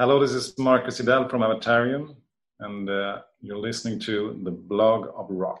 Hello, 0.00 0.20
this 0.20 0.30
is 0.30 0.56
Marcus 0.60 1.00
Jidell 1.00 1.28
from 1.28 1.40
Avatarium, 1.40 2.14
and 2.60 2.88
uh, 2.88 3.22
you're 3.40 3.58
listening 3.58 3.98
to 3.98 4.38
the 4.44 4.50
blog 4.52 5.08
of 5.12 5.26
rock. 5.28 5.60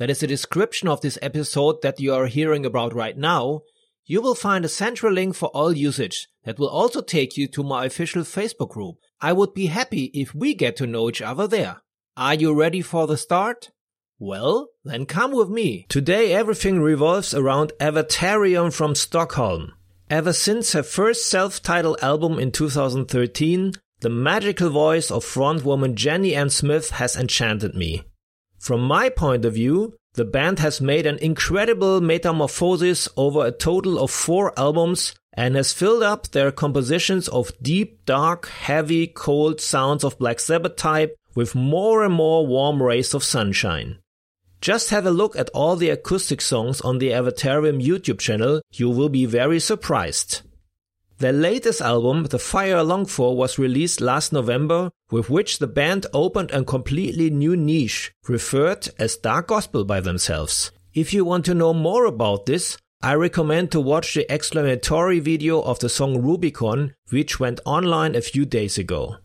that 0.00 0.08
is 0.08 0.20
the 0.20 0.26
description 0.26 0.88
of 0.88 1.02
this 1.02 1.18
episode 1.20 1.82
that 1.82 2.00
you 2.00 2.14
are 2.14 2.24
hearing 2.24 2.64
about 2.64 2.94
right 2.94 3.18
now, 3.18 3.60
you 4.06 4.22
will 4.22 4.34
find 4.34 4.64
a 4.64 4.68
central 4.68 5.12
link 5.12 5.36
for 5.36 5.50
all 5.50 5.76
usage 5.76 6.26
that 6.44 6.58
will 6.58 6.70
also 6.70 7.02
take 7.02 7.36
you 7.36 7.46
to 7.46 7.62
my 7.62 7.84
official 7.84 8.22
Facebook 8.22 8.70
group. 8.70 8.96
I 9.20 9.34
would 9.34 9.52
be 9.52 9.66
happy 9.66 10.04
if 10.14 10.34
we 10.34 10.54
get 10.54 10.76
to 10.76 10.86
know 10.86 11.10
each 11.10 11.20
other 11.20 11.46
there. 11.46 11.82
Are 12.16 12.32
you 12.32 12.58
ready 12.58 12.80
for 12.80 13.06
the 13.06 13.18
start? 13.18 13.72
Well, 14.18 14.70
then 14.84 15.04
come 15.04 15.32
with 15.32 15.50
me. 15.50 15.84
Today 15.90 16.32
everything 16.32 16.80
revolves 16.80 17.34
around 17.34 17.72
Avatarium 17.78 18.72
from 18.72 18.94
Stockholm. 18.94 19.74
Ever 20.08 20.32
since 20.32 20.72
her 20.72 20.82
first 20.82 21.28
self-titled 21.28 21.98
album 22.00 22.38
in 22.38 22.52
2013, 22.52 23.74
the 24.00 24.08
magical 24.08 24.70
voice 24.70 25.10
of 25.10 25.26
frontwoman 25.26 25.94
Jennie-Ann 25.94 26.48
Smith 26.48 26.88
has 26.92 27.16
enchanted 27.16 27.74
me. 27.74 28.04
From 28.60 28.82
my 28.82 29.08
point 29.08 29.46
of 29.46 29.54
view, 29.54 29.94
the 30.14 30.24
band 30.26 30.58
has 30.58 30.82
made 30.82 31.06
an 31.06 31.16
incredible 31.18 32.02
metamorphosis 32.02 33.08
over 33.16 33.46
a 33.46 33.52
total 33.52 33.98
of 33.98 34.10
four 34.10 34.52
albums 34.58 35.14
and 35.32 35.56
has 35.56 35.72
filled 35.72 36.02
up 36.02 36.28
their 36.28 36.52
compositions 36.52 37.26
of 37.28 37.52
deep, 37.62 38.04
dark, 38.04 38.48
heavy, 38.48 39.06
cold 39.06 39.62
sounds 39.62 40.04
of 40.04 40.18
Black 40.18 40.38
Sabbath 40.40 40.76
type 40.76 41.16
with 41.34 41.54
more 41.54 42.04
and 42.04 42.12
more 42.12 42.46
warm 42.46 42.82
rays 42.82 43.14
of 43.14 43.24
sunshine. 43.24 43.98
Just 44.60 44.90
have 44.90 45.06
a 45.06 45.10
look 45.10 45.34
at 45.36 45.48
all 45.54 45.74
the 45.74 45.88
acoustic 45.88 46.42
songs 46.42 46.82
on 46.82 46.98
the 46.98 47.12
Avatarium 47.12 47.82
YouTube 47.82 48.18
channel, 48.18 48.60
you 48.72 48.90
will 48.90 49.08
be 49.08 49.24
very 49.24 49.58
surprised. 49.58 50.42
Their 51.20 51.34
latest 51.34 51.82
album, 51.82 52.24
The 52.24 52.38
Fire 52.38 52.78
I 52.78 52.80
Long 52.80 53.04
For, 53.04 53.36
was 53.36 53.58
released 53.58 54.00
last 54.00 54.32
November, 54.32 54.90
with 55.10 55.28
which 55.28 55.58
the 55.58 55.66
band 55.66 56.06
opened 56.14 56.50
a 56.50 56.64
completely 56.64 57.28
new 57.28 57.54
niche, 57.54 58.10
referred 58.26 58.88
as 58.98 59.18
dark 59.18 59.48
gospel 59.48 59.84
by 59.84 60.00
themselves. 60.00 60.72
If 60.94 61.12
you 61.12 61.26
want 61.26 61.44
to 61.44 61.54
know 61.54 61.74
more 61.74 62.06
about 62.06 62.46
this, 62.46 62.78
I 63.02 63.16
recommend 63.16 63.70
to 63.72 63.82
watch 63.82 64.14
the 64.14 64.32
explanatory 64.32 65.20
video 65.20 65.60
of 65.60 65.78
the 65.80 65.90
song 65.90 66.22
Rubicon, 66.22 66.94
which 67.10 67.38
went 67.38 67.60
online 67.66 68.14
a 68.14 68.22
few 68.22 68.46
days 68.46 68.78
ago. 68.78 69.16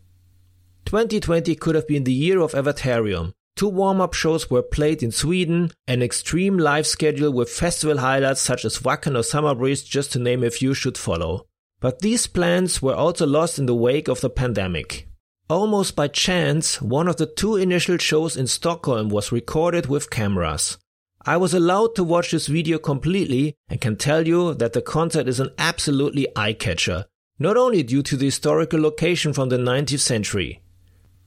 2020 0.87 1.55
could 1.55 1.75
have 1.75 1.87
been 1.87 2.03
the 2.03 2.11
year 2.11 2.41
of 2.41 2.51
Avatarium. 2.51 3.31
Two 3.55 3.69
warm-up 3.69 4.13
shows 4.13 4.49
were 4.49 4.61
played 4.61 5.01
in 5.01 5.13
Sweden, 5.13 5.71
an 5.87 6.01
extreme 6.01 6.57
live 6.57 6.87
schedule 6.87 7.31
with 7.31 7.49
festival 7.49 7.99
highlights 7.99 8.41
such 8.41 8.65
as 8.65 8.79
Wacken 8.79 9.17
or 9.17 9.23
Summer 9.23 9.55
Breeze 9.55 9.81
just 9.81 10.11
to 10.11 10.19
name 10.19 10.43
a 10.43 10.51
few 10.51 10.73
should 10.73 10.97
follow. 10.97 11.47
But 11.85 11.99
these 11.99 12.25
plans 12.25 12.81
were 12.81 12.95
also 12.95 13.27
lost 13.27 13.59
in 13.59 13.67
the 13.67 13.75
wake 13.75 14.07
of 14.07 14.19
the 14.19 14.29
pandemic. 14.31 15.07
Almost 15.51 15.95
by 15.95 16.07
chance, 16.07 16.81
one 16.81 17.07
of 17.07 17.17
the 17.17 17.27
two 17.27 17.57
initial 17.57 17.99
shows 17.99 18.35
in 18.35 18.47
Stockholm 18.47 19.09
was 19.09 19.31
recorded 19.31 19.85
with 19.85 20.09
cameras. 20.09 20.79
I 21.27 21.37
was 21.37 21.53
allowed 21.53 21.93
to 21.93 22.03
watch 22.03 22.31
this 22.31 22.47
video 22.47 22.79
completely 22.79 23.53
and 23.69 23.79
can 23.79 23.97
tell 23.97 24.27
you 24.27 24.55
that 24.55 24.73
the 24.73 24.81
concert 24.81 25.27
is 25.27 25.39
an 25.39 25.51
absolutely 25.59 26.27
eye-catcher, 26.35 27.05
not 27.37 27.55
only 27.55 27.83
due 27.83 28.01
to 28.01 28.17
the 28.17 28.25
historical 28.25 28.81
location 28.81 29.31
from 29.31 29.49
the 29.49 29.57
19th 29.59 29.99
century. 29.99 30.63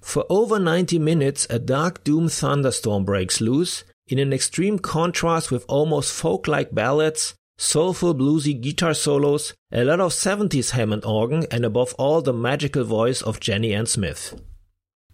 For 0.00 0.26
over 0.28 0.58
90 0.58 0.98
minutes, 0.98 1.46
a 1.48 1.60
dark 1.60 2.02
doom 2.02 2.28
thunderstorm 2.28 3.04
breaks 3.04 3.40
loose, 3.40 3.84
in 4.08 4.19
an 4.19 4.32
extreme 4.32 4.80
contrast 4.80 5.52
with 5.52 5.64
almost 5.69 6.12
folk-like 6.12 6.75
ballads, 6.75 7.36
soulful 7.58 8.14
bluesy 8.14 8.58
guitar 8.58 8.94
solos, 8.94 9.52
a 9.72 9.84
lot 9.84 10.00
of 10.00 10.12
70s 10.12 10.70
Hammond 10.70 11.04
organ, 11.04 11.44
and 11.50 11.64
above 11.64 11.92
all 11.98 12.22
the 12.22 12.32
magical 12.32 12.84
voice 12.84 13.20
of 13.20 13.41
Jennie-Ann 13.41 13.86
Smith. 13.86 14.41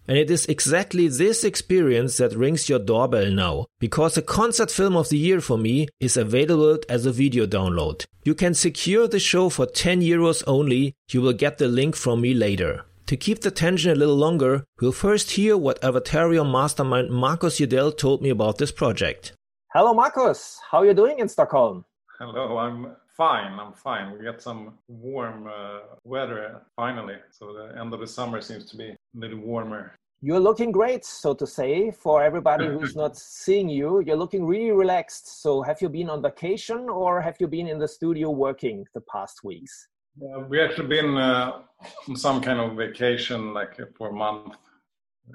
And 0.07 0.19
it 0.19 0.29
is 0.29 0.45
exactly 0.45 1.07
this 1.07 1.43
experience 1.43 2.17
that 2.17 2.35
rings 2.35 2.69
your 2.69 2.77
doorbell 2.77 3.31
now, 3.31 3.65
because 3.79 4.13
the 4.13 4.21
concert 4.21 4.69
film 4.69 4.95
of 4.95 5.09
the 5.09 5.17
year 5.17 5.41
for 5.41 5.57
me 5.57 5.87
is 5.99 6.15
available 6.15 6.77
as 6.87 7.07
a 7.07 7.11
video 7.11 7.47
download. 7.47 8.05
You 8.23 8.35
can 8.35 8.53
secure 8.53 9.07
the 9.07 9.19
show 9.19 9.49
for 9.49 9.65
10 9.65 10.01
euros 10.01 10.43
only, 10.45 10.93
you 11.09 11.21
will 11.21 11.33
get 11.33 11.57
the 11.57 11.67
link 11.67 11.95
from 11.95 12.21
me 12.21 12.35
later. 12.35 12.85
To 13.07 13.17
keep 13.17 13.41
the 13.41 13.49
tension 13.49 13.91
a 13.91 13.95
little 13.95 14.15
longer, 14.15 14.63
we'll 14.79 14.91
first 14.91 15.31
hear 15.31 15.57
what 15.57 15.81
Avatarium 15.81 16.51
mastermind 16.51 17.09
Marcus 17.09 17.59
Jidell 17.59 17.97
told 17.97 18.21
me 18.21 18.29
about 18.29 18.59
this 18.59 18.71
project. 18.71 19.33
Hello 19.73 19.93
Marcus, 19.93 20.59
how 20.69 20.79
are 20.79 20.85
you 20.85 20.93
doing 20.93 21.17
in 21.17 21.27
Stockholm? 21.27 21.85
Hello, 22.17 22.57
I'm 22.57 22.95
fine. 23.17 23.59
I'm 23.59 23.73
fine. 23.73 24.17
We 24.17 24.23
got 24.23 24.41
some 24.41 24.77
warm 24.87 25.47
uh, 25.47 25.79
weather 26.05 26.61
finally. 26.73 27.17
So 27.29 27.53
the 27.53 27.77
end 27.77 27.93
of 27.93 27.99
the 27.99 28.07
summer 28.07 28.39
seems 28.39 28.69
to 28.71 28.77
be 28.77 28.91
a 28.91 28.97
little 29.13 29.39
warmer. 29.39 29.93
You're 30.21 30.39
looking 30.39 30.71
great, 30.71 31.03
so 31.03 31.33
to 31.33 31.45
say, 31.45 31.91
for 31.91 32.23
everybody 32.23 32.67
who's 32.67 32.95
not 33.03 33.17
seeing 33.17 33.67
you. 33.67 33.99
You're 33.99 34.15
looking 34.15 34.45
really 34.45 34.71
relaxed. 34.71 35.41
So, 35.41 35.61
have 35.61 35.81
you 35.81 35.89
been 35.89 36.09
on 36.09 36.21
vacation 36.21 36.87
or 36.89 37.19
have 37.19 37.35
you 37.41 37.47
been 37.47 37.67
in 37.67 37.79
the 37.79 37.87
studio 37.87 38.29
working 38.29 38.85
the 38.93 39.01
past 39.01 39.43
weeks? 39.43 39.89
Uh, 40.23 40.39
we 40.47 40.61
actually 40.61 40.87
been 40.87 41.17
uh, 41.17 41.63
on 42.07 42.15
some 42.15 42.39
kind 42.39 42.61
of 42.61 42.77
vacation, 42.77 43.53
like 43.53 43.77
for 43.97 44.09
a 44.09 44.13
month. 44.13 44.55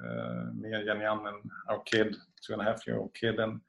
Uh, 0.03 0.45
me 0.55 0.71
and 0.73 0.85
Jenny 0.87 1.05
and 1.05 1.27
our 1.69 1.79
kid, 1.85 2.15
two 2.43 2.53
and 2.53 2.61
a 2.61 2.65
half 2.65 2.87
year 2.87 2.97
old 2.97 3.13
kid, 3.13 3.39
and 3.39 3.61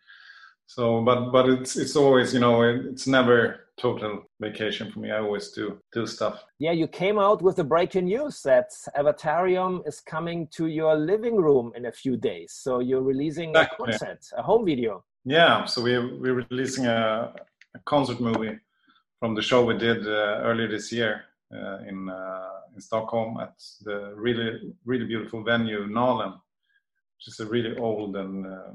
so 0.74 1.02
but 1.02 1.30
but 1.30 1.48
it's 1.50 1.76
it's 1.76 1.96
always 1.96 2.32
you 2.32 2.40
know 2.40 2.62
it's 2.62 3.06
never 3.06 3.68
total 3.78 4.22
vacation 4.40 4.90
for 4.90 5.00
me. 5.00 5.10
I 5.10 5.18
always 5.18 5.50
do 5.50 5.78
do 5.92 6.06
stuff. 6.06 6.44
Yeah 6.58 6.72
you 6.72 6.88
came 6.88 7.18
out 7.18 7.42
with 7.42 7.56
the 7.56 7.64
breaking 7.64 8.06
news 8.06 8.40
that 8.42 8.70
avatarium 8.96 9.86
is 9.86 10.00
coming 10.00 10.48
to 10.56 10.66
your 10.66 10.94
living 10.96 11.36
room 11.36 11.72
in 11.76 11.86
a 11.86 11.92
few 11.92 12.16
days. 12.16 12.52
So 12.64 12.80
you're 12.80 13.02
releasing 13.02 13.50
exactly. 13.50 13.84
a 13.84 13.98
concert 13.98 14.20
a 14.36 14.42
home 14.42 14.64
video. 14.64 15.04
Yeah 15.24 15.66
so 15.66 15.82
we, 15.82 15.92
we're 15.98 16.46
releasing 16.48 16.86
a, 16.86 17.34
a 17.74 17.78
concert 17.84 18.20
movie 18.20 18.58
from 19.20 19.34
the 19.34 19.42
show 19.42 19.64
we 19.64 19.76
did 19.76 20.06
uh, 20.06 20.48
earlier 20.48 20.68
this 20.68 20.90
year 20.90 21.24
uh, 21.54 21.78
in 21.90 22.08
uh, 22.08 22.74
in 22.74 22.80
stockholm 22.80 23.38
at 23.40 23.54
the 23.82 24.14
really 24.16 24.72
really 24.86 25.06
beautiful 25.06 25.42
venue 25.42 25.86
nalen 25.86 26.32
which 27.14 27.26
is 27.28 27.40
a 27.40 27.46
really 27.46 27.76
old 27.76 28.16
and 28.16 28.46
uh, 28.46 28.70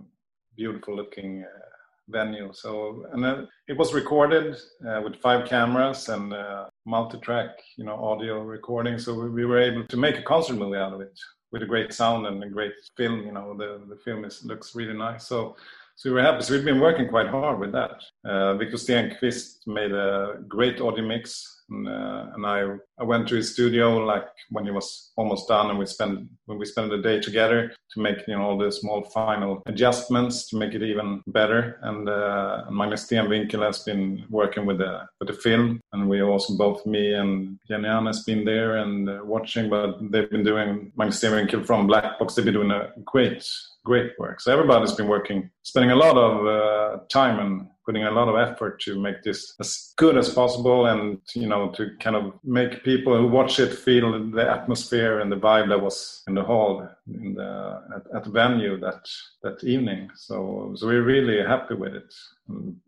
beautiful 0.56 0.96
looking 0.96 1.44
uh, 1.44 1.77
venue. 2.10 2.52
So 2.54 3.06
and 3.12 3.48
it 3.68 3.78
was 3.78 3.94
recorded 3.94 4.56
uh, 4.88 5.02
with 5.04 5.16
five 5.18 5.48
cameras 5.48 6.10
and 6.10 6.34
uh, 6.34 6.66
multi-track, 6.86 7.50
you 7.78 7.86
know, 7.86 7.96
audio 7.96 8.42
recording. 8.42 8.98
So 8.98 9.14
we, 9.14 9.30
we, 9.30 9.46
were 9.46 9.60
able 9.60 9.86
to 9.86 9.98
make 9.98 10.18
a 10.18 10.24
concert 10.24 10.56
movie 10.56 10.78
out 10.78 10.94
of 10.94 11.02
it 11.02 11.18
with 11.52 11.64
a 11.64 11.66
great 11.66 11.94
sound 11.94 12.28
and 12.28 12.44
a 12.44 12.50
great 12.50 12.74
film. 12.96 13.26
You 13.26 13.34
know, 13.34 13.56
the 13.58 13.82
the 13.90 13.98
film 13.98 14.26
is 14.26 14.44
looks 14.46 14.76
really 14.76 14.98
nice. 14.98 15.28
So. 15.28 15.56
So 16.00 16.12
we 16.12 16.14
were 16.14 16.22
happy. 16.22 16.44
So 16.44 16.54
we've 16.54 16.64
been 16.64 16.80
working 16.80 17.08
quite 17.08 17.28
hard 17.28 17.58
with 17.60 17.72
that. 17.72 18.00
Uh, 18.24 18.54
Victor 18.54 18.78
Stenqvist 18.78 19.66
made 19.66 19.92
a 19.92 20.36
great 20.48 20.80
audio 20.80 21.04
mix 21.04 21.57
and, 21.70 21.88
uh, 21.88 22.28
and 22.34 22.46
I 22.46 22.64
I 23.00 23.04
went 23.04 23.28
to 23.28 23.36
his 23.36 23.54
studio 23.54 23.98
like 23.98 24.28
when 24.50 24.66
he 24.66 24.72
was 24.72 25.12
almost 25.18 25.48
done, 25.48 25.70
and 25.70 25.80
we 25.80 25.86
spent 25.86 26.28
when 26.46 26.58
we 26.58 26.66
spent 26.66 26.90
the 26.90 26.98
day 26.98 27.20
together 27.20 27.72
to 27.94 28.00
make 28.00 28.28
you 28.28 28.36
know 28.36 28.44
all 28.44 28.58
the 28.58 28.72
small 28.72 29.04
final 29.04 29.62
adjustments 29.66 30.48
to 30.50 30.58
make 30.58 30.74
it 30.74 30.84
even 30.84 31.22
better. 31.28 31.80
And, 31.84 32.08
uh, 32.08 32.66
Magnus 32.72 33.06
Stenvinkel 33.06 33.66
has 33.66 33.80
been 33.80 34.26
working 34.30 34.66
with 34.66 34.80
the 34.80 35.08
with 35.20 35.28
the 35.30 35.34
film, 35.34 35.82
and 35.94 36.10
we 36.10 36.22
also 36.22 36.58
both 36.58 36.86
me 36.86 37.14
and 37.14 37.60
Jenny 37.68 37.88
has 37.88 38.24
been 38.24 38.46
there 38.46 38.78
and 38.78 39.10
uh, 39.10 39.20
watching, 39.24 39.70
but 39.70 39.98
they've 40.12 40.30
been 40.30 40.44
doing 40.44 40.92
Magnus 40.96 41.20
Stenvinkel 41.20 41.66
from 41.66 41.88
Black 41.88 42.20
Box. 42.20 42.36
They've 42.36 42.46
been 42.46 42.54
doing 42.54 42.72
a 42.72 42.92
great 43.06 43.44
great 43.88 44.12
work. 44.20 44.42
So 44.42 44.52
everybody's 44.52 44.92
been 44.92 45.08
working, 45.08 45.50
spending 45.64 45.92
a 45.92 45.96
lot 45.96 46.18
of 46.18 46.46
uh, 46.46 47.04
time 47.08 47.40
and 47.40 47.68
putting 47.88 48.04
a 48.04 48.12
lot 48.12 48.28
of 48.28 48.36
effort 48.36 48.82
to 48.82 49.00
make 49.00 49.24
this 49.24 49.56
as 49.62 49.94
good 49.96 50.18
as 50.18 50.34
possible 50.34 50.88
and 50.88 51.22
you 51.34 51.48
know 51.48 51.70
to 51.70 51.92
kind 52.02 52.18
of 52.18 52.34
make 52.44 52.84
people 52.84 53.18
who 53.18 53.28
watch 53.28 53.60
it 53.60 53.74
feel 53.74 54.12
the 54.32 54.52
atmosphere 54.52 55.22
and 55.22 55.32
the 55.32 55.38
vibe 55.38 55.70
that 55.70 55.82
was 55.82 56.22
in 56.28 56.36
the 56.36 56.44
hall 56.44 56.88
in 57.08 57.34
the 57.36 57.82
at, 57.96 58.04
at 58.18 58.24
the 58.26 58.30
venue 58.30 58.78
that 58.78 59.08
that 59.42 59.64
evening. 59.64 60.10
So 60.16 60.74
so 60.76 60.88
we're 60.88 61.04
really 61.04 61.42
happy 61.42 61.76
with 61.76 61.94
it. 61.96 62.14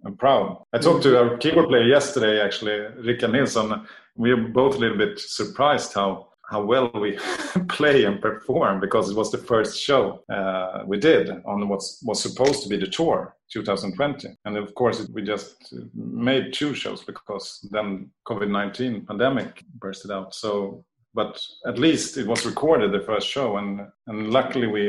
I'm 0.06 0.18
proud. 0.18 0.66
I 0.74 0.80
talked 0.80 1.04
to 1.04 1.18
our 1.18 1.38
keyboard 1.38 1.70
player 1.70 1.84
yesterday 1.84 2.42
actually 2.42 2.78
Rickard 3.08 3.32
Nilsson. 3.32 3.86
We 4.18 4.34
were 4.34 4.50
both 4.50 4.76
a 4.76 4.80
little 4.80 4.98
bit 4.98 5.18
surprised 5.18 5.94
how 5.94 6.29
how 6.50 6.62
well 6.64 6.90
we 6.94 7.18
play 7.70 8.06
and 8.06 8.22
perform 8.22 8.80
because 8.80 9.10
it 9.10 9.16
was 9.16 9.32
the 9.32 9.38
first 9.38 9.80
show 9.80 10.24
uh, 10.30 10.84
we 10.86 10.98
did 10.98 11.30
on 11.46 11.68
what 11.68 11.84
was 12.04 12.22
supposed 12.22 12.64
to 12.64 12.70
be 12.70 12.78
the 12.78 12.88
tour 12.88 13.36
2020 13.52 14.30
and 14.46 14.58
of 14.58 14.74
course 14.76 15.08
we 15.14 15.22
just 15.24 15.74
made 15.96 16.54
two 16.54 16.74
shows 16.74 17.04
because 17.04 17.68
then 17.72 18.10
covid-19 18.28 19.08
pandemic 19.08 19.64
bursted 19.80 20.12
out. 20.12 20.34
So 20.36 20.84
but 21.20 21.38
at 21.66 21.78
least 21.78 22.16
it 22.16 22.26
was 22.26 22.46
recorded 22.46 22.94
the 22.94 23.06
first 23.12 23.28
show 23.36 23.58
and 23.58 23.72
and 24.08 24.20
luckily 24.38 24.68
we 24.68 24.84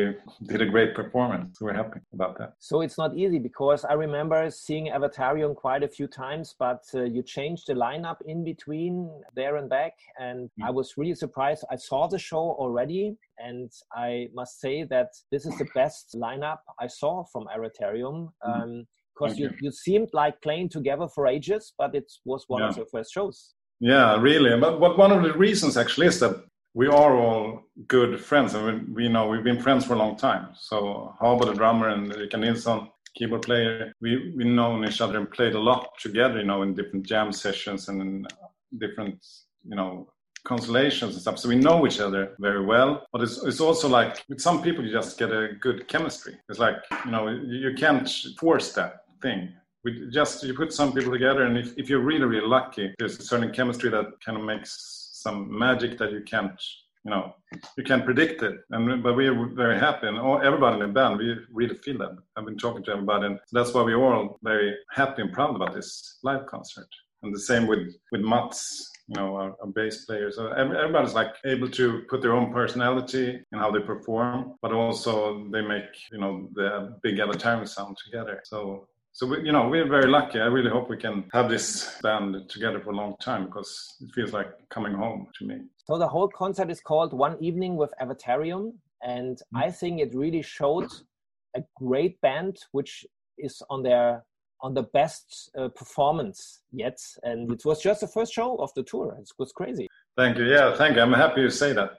did 0.51 0.61
a 0.67 0.71
great 0.75 0.93
performance 1.01 1.61
we're 1.61 1.81
happy 1.83 2.01
about 2.17 2.39
that 2.39 2.51
so 2.71 2.75
it's 2.85 2.99
not 3.03 3.11
easy 3.23 3.41
because 3.49 3.81
i 3.93 3.95
remember 4.07 4.39
seeing 4.67 4.87
avatarium 4.99 5.53
quite 5.65 5.83
a 5.89 5.93
few 5.97 6.07
times 6.07 6.55
but 6.67 6.83
uh, 6.95 7.03
you 7.15 7.21
changed 7.37 7.65
the 7.67 7.77
lineup 7.87 8.19
in 8.33 8.45
between 8.53 8.95
there 9.35 9.55
and 9.57 9.69
back 9.69 9.95
and 10.27 10.39
mm. 10.49 10.67
i 10.69 10.71
was 10.79 10.89
really 11.01 11.19
surprised 11.25 11.65
i 11.75 11.79
saw 11.91 12.07
the 12.07 12.23
show 12.31 12.45
already 12.63 13.05
and 13.49 13.69
i 14.07 14.29
must 14.41 14.61
say 14.65 14.77
that 14.85 15.11
this 15.33 15.45
is 15.49 15.57
the 15.59 15.69
best 15.81 16.05
lineup 16.27 16.61
i 16.85 16.87
saw 16.87 17.25
from 17.33 17.45
avatarium 17.57 18.19
mm. 18.47 18.63
um, 18.63 18.87
because 19.13 19.37
you, 19.39 19.51
you 19.61 19.71
seemed 19.87 20.11
like 20.13 20.41
playing 20.41 20.69
together 20.69 21.09
for 21.15 21.27
ages 21.27 21.73
but 21.81 21.91
it 22.01 22.09
was 22.25 22.45
one 22.47 22.63
yeah. 22.63 22.69
of 22.69 22.77
the 22.77 22.87
first 22.95 23.13
shows 23.13 23.39
yeah, 23.81 24.21
really. 24.21 24.59
But, 24.61 24.79
but 24.79 24.99
one 24.99 25.11
of 25.11 25.23
the 25.23 25.33
reasons 25.33 25.77
actually 25.77 26.07
is 26.07 26.21
that 26.21 26.45
we 26.75 26.87
are 26.87 27.17
all 27.17 27.63
good 27.89 28.21
friends, 28.21 28.55
and 28.55 28.65
we, 28.65 29.05
we 29.05 29.09
know 29.09 29.27
we've 29.29 29.43
been 29.43 29.61
friends 29.61 29.85
for 29.85 29.95
a 29.95 29.99
long 29.99 30.17
time. 30.17 30.49
So 30.55 31.15
Habo, 31.21 31.47
the 31.47 31.55
drummer, 31.55 31.89
and 31.89 32.15
Rickard 32.15 32.41
Nilsson, 32.41 32.89
keyboard 33.17 33.43
player, 33.43 33.93
we 34.01 34.33
we 34.37 34.45
known 34.45 34.85
each 34.85 35.01
other 35.01 35.19
and 35.19 35.31
played 35.31 35.55
a 35.55 35.61
lot 35.61 35.89
together, 35.99 36.39
you 36.39 36.47
know, 36.47 36.63
in 36.63 36.75
different 36.75 37.07
jam 37.07 37.33
sessions 37.33 37.89
and 37.89 38.27
different, 38.79 39.19
you 39.65 39.75
know, 39.75 40.13
constellations 40.45 41.15
and 41.15 41.23
stuff. 41.23 41.39
So 41.39 41.49
we 41.49 41.57
know 41.57 41.87
each 41.87 42.01
other 42.01 42.37
very 42.39 42.65
well. 42.65 43.07
But 43.13 43.23
it's, 43.23 43.43
it's 43.43 43.61
also 43.61 43.89
like 43.89 44.23
with 44.29 44.41
some 44.41 44.63
people, 44.63 44.85
you 44.85 44.93
just 44.93 45.19
get 45.19 45.33
a 45.33 45.55
good 45.61 45.89
chemistry. 45.89 46.35
It's 46.49 46.59
like, 46.59 46.77
you 47.05 47.11
know, 47.11 47.29
you 47.29 47.75
can't 47.75 48.09
force 48.39 48.73
that 48.75 49.05
thing 49.23 49.53
we 49.85 50.09
just 50.11 50.43
you 50.43 50.55
put 50.55 50.73
some 50.73 50.93
people 50.93 51.13
together 51.13 51.45
and 51.45 51.57
if, 51.57 51.77
if 51.79 51.89
you're 51.89 52.01
really 52.01 52.25
really 52.25 52.47
lucky 52.47 52.95
there's 52.99 53.19
a 53.19 53.23
certain 53.23 53.51
chemistry 53.53 53.91
that 53.91 54.07
kind 54.25 54.37
of 54.39 54.45
makes 54.45 55.11
some 55.13 55.57
magic 55.57 55.99
that 55.99 56.13
you 56.13 56.23
can't 56.23 56.61
you 57.05 57.11
know 57.11 57.35
you 57.77 57.85
can't 57.85 58.05
predict 58.05 58.43
it. 58.43 58.61
And 58.71 59.03
but 59.03 59.17
we're 59.17 59.47
very 59.55 59.79
happy 59.79 60.07
and 60.07 60.19
all, 60.19 60.41
everybody 60.43 60.75
in 60.75 60.81
the 60.81 60.89
band 60.89 61.19
we 61.19 61.37
really 61.53 61.77
feel 61.77 61.99
that. 61.99 62.17
I've 62.37 62.45
been 62.45 62.59
talking 62.59 62.85
to 62.85 62.93
everybody 62.93 63.27
and 63.27 63.39
that's 63.53 63.73
why 63.73 63.83
we're 63.83 64.03
all 64.03 64.39
very 64.43 64.77
happy 64.91 65.23
and 65.23 65.33
proud 65.33 65.57
about 65.57 65.75
this 65.75 66.19
live 66.23 66.47
concert. 66.47 66.89
And 67.23 67.35
the 67.35 67.41
same 67.41 67.67
with 67.67 67.97
with 68.13 68.21
mats 68.21 68.91
you 69.09 69.17
know 69.17 69.35
our, 69.37 69.57
our 69.61 69.67
bass 69.67 70.05
players. 70.05 70.37
So 70.37 70.49
everybody's 70.53 71.15
like 71.15 71.35
able 71.45 71.71
to 71.71 72.03
put 72.09 72.23
their 72.23 72.35
own 72.35 72.53
personality 72.53 73.41
in 73.53 73.59
how 73.59 73.71
they 73.71 73.81
perform 73.81 74.55
but 74.63 74.73
also 74.73 75.49
they 75.51 75.63
make 75.63 75.91
you 76.13 76.19
know 76.19 76.49
the 76.55 76.97
big 77.03 77.17
Avatarium 77.17 77.69
sound 77.69 77.97
together. 78.05 78.41
So 78.45 78.89
so 79.21 79.27
we, 79.27 79.43
you 79.45 79.53
know 79.53 79.69
we're 79.69 79.87
very 79.87 80.09
lucky. 80.09 80.41
I 80.41 80.47
really 80.47 80.71
hope 80.71 80.89
we 80.89 80.97
can 80.97 81.25
have 81.35 81.51
this 81.51 81.99
band 82.03 82.49
together 82.49 82.81
for 82.81 82.93
a 82.93 82.97
long 82.97 83.17
time 83.21 83.45
because 83.45 83.71
it 84.01 84.09
feels 84.15 84.33
like 84.33 84.49
coming 84.71 84.95
home 84.95 85.27
to 85.39 85.45
me. 85.45 85.57
So 85.85 85.99
the 85.99 86.09
whole 86.09 86.29
concert 86.29 86.71
is 86.71 86.81
called 86.81 87.13
One 87.13 87.37
Evening 87.39 87.77
with 87.77 87.93
Avatarium, 88.01 88.73
and. 89.03 89.39
I 89.55 89.71
think 89.71 90.01
it 90.01 90.15
really 90.15 90.41
showed 90.41 90.91
a 91.55 91.63
great 91.77 92.19
band 92.23 92.57
which 92.73 93.05
is 93.37 93.63
on 93.69 93.83
their 93.83 94.25
on 94.63 94.73
the 94.73 94.85
best 94.85 95.51
uh, 95.59 95.69
performance 95.69 96.61
yet, 96.73 96.99
and 97.23 97.53
it 97.53 97.63
was 97.67 97.83
just 97.83 98.01
the 98.01 98.09
first 98.09 98.33
show 98.33 98.57
of 98.57 98.71
the 98.75 98.83
tour. 98.83 99.17
It 99.21 99.31
was 99.39 99.53
crazy. 99.53 99.87
Thank 100.17 100.39
you. 100.39 100.47
Yeah, 100.47 100.75
thank 100.77 100.97
you. 100.97 101.03
I'm 101.03 101.13
happy 101.13 101.43
you 101.43 101.51
say 101.51 101.75
that. 101.75 101.91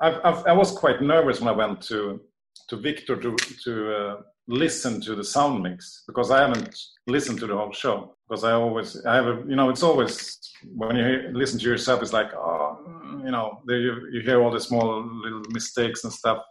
I've, 0.00 0.18
I've, 0.24 0.46
i 0.46 0.52
was 0.52 0.70
quite 0.72 1.02
nervous 1.02 1.40
when 1.40 1.48
I 1.48 1.56
went 1.64 1.82
to 1.90 2.20
to 2.68 2.76
Victor 2.76 3.16
to 3.16 3.36
to 3.64 3.72
uh, 3.98 4.16
listen 4.48 5.00
to 5.02 5.14
the 5.14 5.24
sound 5.24 5.62
mix 5.62 6.02
because 6.06 6.30
I 6.30 6.40
haven't 6.40 6.76
listened 7.06 7.38
to 7.40 7.46
the 7.46 7.56
whole 7.56 7.72
show 7.72 8.16
because 8.28 8.44
I 8.44 8.52
always 8.52 9.04
I 9.04 9.14
have 9.16 9.26
a 9.26 9.42
you 9.48 9.56
know 9.56 9.70
it's 9.70 9.82
always 9.82 10.38
when 10.74 10.96
you 10.96 11.04
hear, 11.04 11.30
listen 11.32 11.58
to 11.58 11.66
yourself 11.66 12.02
it's 12.02 12.12
like 12.12 12.32
oh 12.34 12.78
you 13.24 13.30
know 13.30 13.60
you, 13.68 14.08
you 14.12 14.20
hear 14.22 14.42
all 14.42 14.50
the 14.50 14.60
small 14.60 15.04
little 15.22 15.42
mistakes 15.50 16.04
and 16.04 16.12
stuff. 16.12 16.42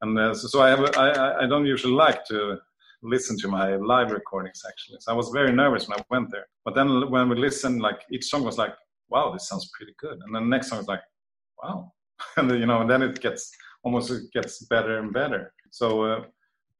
And 0.00 0.16
uh, 0.18 0.32
so, 0.34 0.46
so 0.46 0.62
I 0.62 0.68
have 0.68 0.80
a, 0.80 0.98
I 0.98 1.44
I 1.44 1.46
don't 1.46 1.66
usually 1.66 1.94
like 1.94 2.24
to 2.26 2.58
listen 3.02 3.38
to 3.38 3.48
my 3.48 3.76
live 3.76 4.10
recordings 4.10 4.62
actually. 4.68 4.98
So 5.00 5.12
I 5.12 5.16
was 5.16 5.30
very 5.30 5.52
nervous 5.52 5.88
when 5.88 5.98
I 5.98 6.04
went 6.10 6.30
there. 6.30 6.46
But 6.64 6.74
then 6.74 7.10
when 7.10 7.28
we 7.28 7.36
listened 7.36 7.80
like 7.80 8.00
each 8.12 8.26
song 8.26 8.44
was 8.44 8.58
like 8.58 8.74
wow 9.08 9.32
this 9.32 9.48
sounds 9.48 9.70
pretty 9.76 9.94
good. 9.98 10.18
And 10.24 10.34
then 10.34 10.44
the 10.44 10.56
next 10.56 10.68
song 10.68 10.78
was 10.78 10.88
like 10.88 11.02
wow. 11.62 11.92
And 12.36 12.50
then, 12.50 12.58
you 12.60 12.66
know 12.66 12.80
and 12.80 12.90
then 12.90 13.02
it 13.02 13.20
gets 13.20 13.50
almost 13.82 14.10
it 14.10 14.30
gets 14.32 14.64
better 14.66 14.98
and 14.98 15.12
better. 15.12 15.52
So 15.70 16.02
uh, 16.02 16.24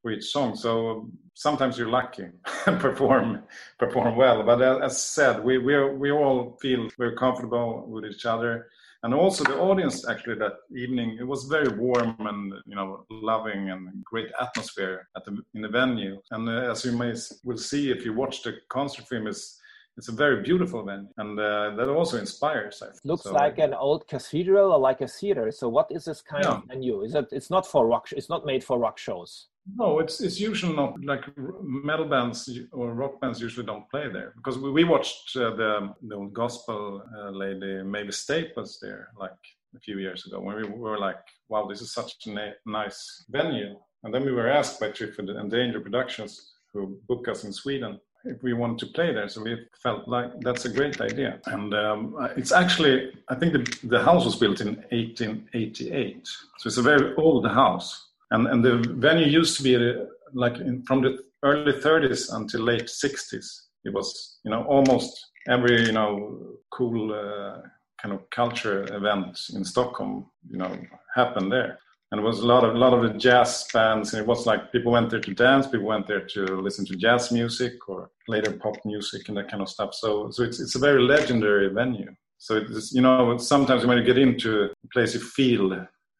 for 0.01 0.11
each 0.11 0.25
song. 0.25 0.55
So 0.55 1.09
sometimes 1.33 1.77
you're 1.77 1.89
lucky 1.89 2.27
and 2.65 2.79
perform 2.79 3.43
perform 3.77 4.15
well. 4.15 4.43
But 4.43 4.61
as 4.61 5.01
said, 5.01 5.43
we 5.43 5.57
we 5.57 5.73
we 5.93 6.11
all 6.11 6.57
feel 6.61 6.89
very 6.97 7.15
comfortable 7.15 7.85
with 7.87 8.05
each 8.05 8.25
other, 8.25 8.67
and 9.03 9.13
also 9.13 9.43
the 9.43 9.57
audience 9.57 10.07
actually 10.07 10.35
that 10.39 10.53
evening 10.75 11.17
it 11.19 11.27
was 11.27 11.45
very 11.45 11.69
warm 11.77 12.15
and 12.19 12.53
you 12.65 12.75
know 12.75 13.05
loving 13.09 13.69
and 13.69 14.03
great 14.03 14.31
atmosphere 14.39 15.07
at 15.15 15.25
the 15.25 15.37
in 15.53 15.61
the 15.61 15.69
venue. 15.69 16.21
And 16.31 16.47
uh, 16.47 16.71
as 16.71 16.85
you 16.85 16.93
may 16.93 17.13
will 17.43 17.57
see 17.57 17.91
if 17.91 18.05
you 18.05 18.13
watch 18.13 18.43
the 18.43 18.53
concert 18.69 19.07
film, 19.07 19.27
is 19.27 19.59
it's 19.97 20.07
a 20.07 20.13
very 20.13 20.41
beautiful 20.41 20.83
venue, 20.83 21.09
and 21.17 21.37
uh, 21.37 21.75
that 21.75 21.89
also 21.89 22.17
inspires. 22.17 22.81
Looks 23.03 23.23
so, 23.23 23.33
like 23.33 23.59
an 23.59 23.73
old 23.73 24.07
cathedral 24.07 24.71
or 24.71 24.79
like 24.79 25.01
a 25.01 25.07
theater. 25.07 25.51
So, 25.51 25.67
what 25.67 25.87
is 25.91 26.05
this 26.05 26.21
kind 26.21 26.45
yeah. 26.45 26.51
of 26.51 26.63
venue? 26.69 27.01
Is 27.01 27.15
it? 27.15 27.27
It's 27.33 27.49
not 27.49 27.67
for 27.67 27.85
rock. 27.85 28.07
It's 28.13 28.29
not 28.29 28.45
made 28.45 28.63
for 28.63 28.79
rock 28.79 28.97
shows. 28.97 29.47
No, 29.75 29.99
it's 29.99 30.21
it's 30.21 30.39
usually 30.39 30.75
not 30.75 31.03
like 31.03 31.25
metal 31.61 32.05
bands 32.05 32.49
or 32.71 32.93
rock 32.93 33.19
bands 33.21 33.41
usually 33.41 33.65
don't 33.65 33.89
play 33.89 34.07
there 34.11 34.33
because 34.37 34.57
we, 34.57 34.71
we 34.71 34.83
watched 34.83 35.35
uh, 35.35 35.55
the 35.55 35.93
the 36.01 36.15
old 36.15 36.33
gospel 36.33 37.03
uh, 37.17 37.29
lady 37.29 37.83
Mavis 37.83 38.19
Staples 38.19 38.79
there 38.81 39.09
like 39.19 39.39
a 39.75 39.79
few 39.79 39.99
years 39.99 40.25
ago 40.25 40.39
when 40.39 40.55
we 40.55 40.63
were 40.63 40.97
like, 40.97 41.19
wow, 41.49 41.67
this 41.67 41.81
is 41.81 41.93
such 41.93 42.13
a 42.25 42.31
na- 42.31 42.59
nice 42.65 43.25
venue. 43.29 43.75
And 44.03 44.13
then 44.13 44.25
we 44.25 44.31
were 44.31 44.49
asked 44.49 44.79
by 44.79 44.89
Triffid 44.89 45.29
and 45.29 45.51
Danger 45.51 45.79
Productions, 45.79 46.53
who 46.73 46.97
book 47.07 47.27
us 47.27 47.43
in 47.43 47.51
Sweden, 47.53 47.99
if 48.23 48.41
we 48.43 48.53
want 48.53 48.79
to 48.79 48.85
play 48.87 49.13
there. 49.13 49.27
So 49.27 49.43
we 49.43 49.57
felt 49.83 50.07
like 50.07 50.31
that's 50.41 50.65
a 50.65 50.69
great 50.69 51.01
idea. 51.01 51.39
And 51.45 51.73
um, 51.73 52.15
it's 52.37 52.51
actually, 52.51 53.11
I 53.27 53.35
think 53.35 53.53
the, 53.53 53.87
the 53.87 54.01
house 54.01 54.25
was 54.25 54.35
built 54.35 54.61
in 54.61 54.75
1888. 54.91 56.27
So 56.57 56.67
it's 56.67 56.77
a 56.77 56.81
very 56.81 57.13
old 57.15 57.47
house 57.47 58.08
and 58.31 58.47
and 58.47 58.63
the 58.63 58.77
venue 58.97 59.25
used 59.25 59.57
to 59.57 59.63
be 59.63 59.75
uh, 59.75 60.05
like 60.33 60.57
in, 60.59 60.83
from 60.83 61.01
the 61.01 61.17
early 61.43 61.73
30s 61.73 62.33
until 62.33 62.61
late 62.61 62.87
60s 62.87 63.47
it 63.85 63.93
was 63.93 64.39
you 64.43 64.51
know 64.51 64.63
almost 64.63 65.11
every 65.47 65.85
you 65.85 65.91
know 65.91 66.57
cool 66.71 67.13
uh, 67.13 67.61
kind 68.01 68.13
of 68.13 68.29
culture 68.29 68.83
event 68.95 69.37
in 69.53 69.63
stockholm 69.63 70.29
you 70.49 70.57
know 70.57 70.71
happened 71.15 71.51
there. 71.51 71.79
And 72.11 72.21
it 72.21 72.23
was 72.23 72.39
a 72.39 72.47
lot 72.47 72.63
of 72.63 72.75
a 72.75 72.77
lot 72.77 72.93
of 72.93 73.03
the 73.03 73.19
jazz 73.19 73.67
bands 73.71 74.13
and 74.13 74.21
it 74.21 74.27
was 74.27 74.47
like 74.47 74.71
people 74.71 74.91
went 74.91 75.11
there 75.11 75.19
to 75.19 75.33
dance 75.33 75.67
people 75.67 75.85
went 75.85 76.07
there 76.07 76.25
to 76.25 76.41
listen 76.59 76.85
to 76.87 76.95
jazz 76.95 77.31
music 77.31 77.73
or 77.87 78.09
later 78.27 78.51
pop 78.51 78.77
music 78.83 79.27
and 79.27 79.37
that 79.37 79.49
kind 79.49 79.61
of 79.61 79.69
stuff. 79.69 79.93
So 79.93 80.31
so 80.31 80.43
it's 80.43 80.59
it's 80.59 80.75
a 80.75 80.79
very 80.79 81.01
legendary 81.03 81.69
venue. 81.69 82.11
So 82.39 82.57
it's 82.57 82.91
you 82.93 83.01
know 83.01 83.37
sometimes 83.37 83.85
when 83.85 83.97
you 83.97 84.03
get 84.03 84.17
into 84.17 84.63
a 84.63 84.87
place 84.91 85.13
you 85.13 85.19
feel 85.19 85.65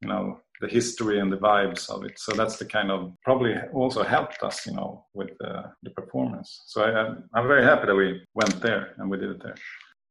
you 0.02 0.08
know 0.12 0.40
the 0.62 0.68
history 0.68 1.20
and 1.20 1.32
the 1.32 1.38
vibes 1.38 1.90
of 1.90 2.04
it. 2.04 2.20
So 2.20 2.34
that's 2.34 2.58
the 2.58 2.66
kind 2.66 2.92
of 2.92 3.14
probably 3.24 3.56
also 3.74 4.04
helped 4.04 4.44
us, 4.44 4.66
you 4.68 4.74
know, 4.74 5.06
with 5.14 5.30
the, 5.40 5.64
the 5.84 5.92
performance. 5.92 6.64
So 6.68 6.84
I, 6.84 7.16
I'm 7.38 7.48
very 7.48 7.64
happy 7.64 7.88
that 7.88 7.96
we 7.96 8.22
went 8.34 8.60
there 8.62 8.94
and 8.98 9.10
we 9.10 9.18
did 9.18 9.32
it 9.32 9.42
there. 9.44 9.56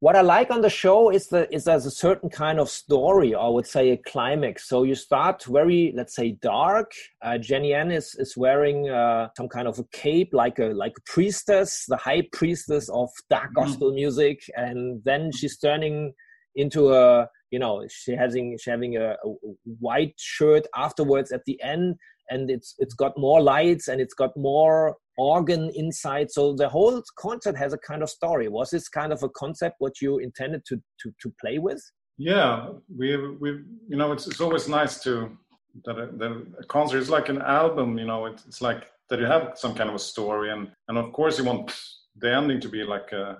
what 0.01 0.15
I 0.15 0.21
like 0.21 0.51
on 0.51 0.61
the 0.61 0.71
show 0.71 1.11
is 1.11 1.27
that 1.29 1.53
is 1.53 1.65
there's 1.65 1.87
a 1.87 1.91
certain 1.91 2.31
kind 2.31 2.61
of 2.61 2.69
story, 2.69 3.35
I 3.35 3.49
would 3.49 3.67
say 3.67 3.91
a 3.91 3.97
climax. 3.97 4.69
So 4.69 4.85
you 4.85 4.95
start 4.95 5.45
very, 5.45 5.93
let's 5.97 6.15
say, 6.15 6.33
dark. 6.41 6.93
Uh, 7.21 7.39
Jennie-Ann 7.39 7.91
is 7.91 8.15
is 8.19 8.37
wearing 8.37 8.89
uh, 8.89 9.29
some 9.37 9.49
kind 9.49 9.67
of 9.67 9.79
a 9.79 9.85
cape, 9.93 10.31
like 10.33 10.59
a 10.61 10.67
like 10.67 10.93
a 10.97 11.13
priestess, 11.13 11.85
the 11.89 11.97
high 11.97 12.23
priestess 12.33 12.89
of 12.91 13.09
dark 13.29 13.47
mm-hmm. 13.47 13.61
gospel 13.61 13.91
mm. 13.91 13.97
music, 13.97 14.41
and 14.57 15.03
then 15.05 15.33
she's 15.33 15.59
turning 15.59 16.13
into 16.55 16.93
a, 16.95 17.29
you 17.51 17.59
know, 17.59 17.85
she 17.89 18.13
having 18.13 18.57
she 18.61 18.71
having 18.71 18.97
a, 18.97 19.11
a 19.13 19.35
white 19.81 20.15
shirt 20.19 20.67
afterwards 20.77 21.33
at 21.33 21.45
the 21.47 21.61
end, 21.63 21.97
and 22.31 22.51
it's 22.51 22.75
it's 22.79 22.95
got 22.95 23.13
more 23.17 23.41
lights 23.41 23.89
and 23.89 24.01
it's 24.01 24.15
got 24.15 24.37
more 24.37 24.97
organ 25.17 25.71
inside. 25.75 26.31
So 26.31 26.55
the 26.55 26.69
whole 26.69 27.03
concert 27.19 27.57
has 27.57 27.73
a 27.73 27.79
kind 27.79 28.03
of 28.03 28.11
story. 28.11 28.49
Was 28.49 28.71
this 28.71 28.89
kind 28.89 29.13
of 29.13 29.23
a 29.23 29.29
concept 29.31 29.77
what 29.79 30.01
you 30.01 30.19
intended 30.19 30.65
to 30.67 30.77
to, 31.01 31.13
to 31.23 31.33
play 31.41 31.59
with? 31.59 31.83
Yeah 32.19 32.71
we 32.95 33.17
we 33.17 33.51
you 33.89 33.97
know 33.97 34.13
it's, 34.13 34.27
it's 34.27 34.41
always 34.41 34.69
nice 34.69 35.01
to 35.05 35.39
that 35.85 35.99
a, 35.99 36.07
the 36.17 36.47
a 36.61 36.65
concert 36.67 36.99
is 36.99 37.09
like 37.09 37.29
an 37.29 37.41
album 37.41 37.97
you 37.97 38.05
know 38.05 38.27
it's, 38.27 38.45
it's 38.45 38.61
like 38.61 38.91
that 39.09 39.21
you 39.21 39.27
have 39.27 39.53
some 39.55 39.75
kind 39.75 39.89
of 39.89 39.95
a 39.95 40.01
story 40.01 40.51
and 40.51 40.69
and 40.89 40.99
of 40.99 41.13
course 41.13 41.39
you 41.39 41.45
want 41.45 41.73
the 42.17 42.35
ending 42.35 42.61
to 42.61 42.69
be 42.69 42.83
like 42.83 43.13
a 43.13 43.39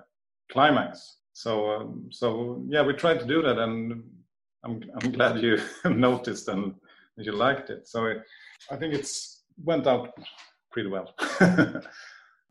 climax 0.49 1.17
so 1.43 1.51
um, 1.73 1.89
so 2.11 2.27
yeah 2.73 2.83
we 2.87 2.93
tried 2.93 3.19
to 3.19 3.25
do 3.33 3.41
that 3.41 3.57
and 3.65 4.03
i'm 4.65 4.73
i'm 4.95 5.11
glad 5.11 5.41
you 5.47 5.57
noticed 5.85 6.47
and 6.53 6.73
you 7.17 7.31
liked 7.31 7.69
it 7.69 7.87
so 7.87 8.05
it, 8.05 8.19
i 8.71 8.75
think 8.75 8.93
it's 8.93 9.39
went 9.63 9.87
out 9.87 10.13
pretty 10.71 10.89
well. 10.89 11.13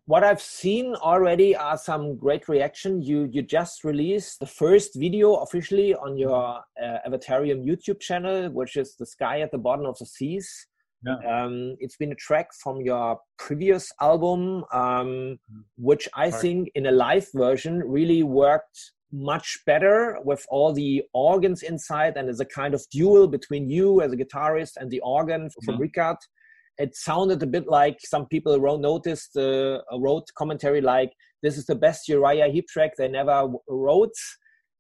what 0.07 0.25
I've 0.25 0.40
seen 0.40 0.95
already 0.97 1.57
are 1.57 1.78
some 1.78 2.16
great 2.16 2.49
reaction. 2.49 3.02
You 3.02 3.28
you 3.30 3.42
just 3.42 3.85
released 3.85 4.40
the 4.40 4.47
first 4.47 4.95
video 4.95 5.35
officially 5.37 5.95
on 5.95 6.16
your 6.16 6.61
uh, 6.83 6.99
Avatarium 7.07 7.64
YouTube 7.64 8.00
channel, 8.00 8.50
which 8.50 8.76
is 8.76 8.97
the 8.97 9.07
sky 9.07 9.40
at 9.40 9.50
the 9.50 9.59
bottom 9.59 9.87
of 9.87 9.99
the 9.99 10.07
seas. 10.07 10.66
Yeah. 11.04 11.44
Um, 11.44 11.76
it's 11.78 11.96
been 11.96 12.12
a 12.12 12.16
track 12.16 12.48
from 12.62 12.80
your 12.80 13.18
previous 13.38 13.92
album, 14.00 14.64
um, 14.72 15.38
which 15.76 16.08
I 16.14 16.30
think 16.30 16.70
in 16.74 16.86
a 16.86 16.90
live 16.90 17.28
version 17.34 17.78
really 17.78 18.22
worked 18.22 18.92
much 19.12 19.58
better 19.64 20.18
with 20.24 20.44
all 20.50 20.72
the 20.72 21.02
organs 21.14 21.62
inside 21.62 22.16
and 22.16 22.28
as 22.28 22.40
a 22.40 22.44
kind 22.44 22.74
of 22.74 22.84
duel 22.90 23.26
between 23.26 23.70
you 23.70 24.02
as 24.02 24.12
a 24.12 24.16
guitarist 24.16 24.72
and 24.76 24.90
the 24.90 25.00
organ 25.00 25.48
from 25.64 25.74
mm-hmm. 25.74 25.82
Richard 25.82 26.18
it 26.76 26.94
sounded 26.94 27.42
a 27.42 27.46
bit 27.46 27.66
like 27.66 27.98
some 28.04 28.26
people 28.26 28.58
wrote 28.60 28.80
noticed 28.80 29.36
uh, 29.36 29.80
wrote 29.98 30.26
commentary 30.36 30.82
like 30.82 31.12
this 31.42 31.56
is 31.56 31.66
the 31.66 31.74
best 31.74 32.08
Uriah 32.08 32.48
Heep 32.48 32.68
track 32.68 32.92
they 32.96 33.08
never 33.08 33.48
wrote. 33.68 34.16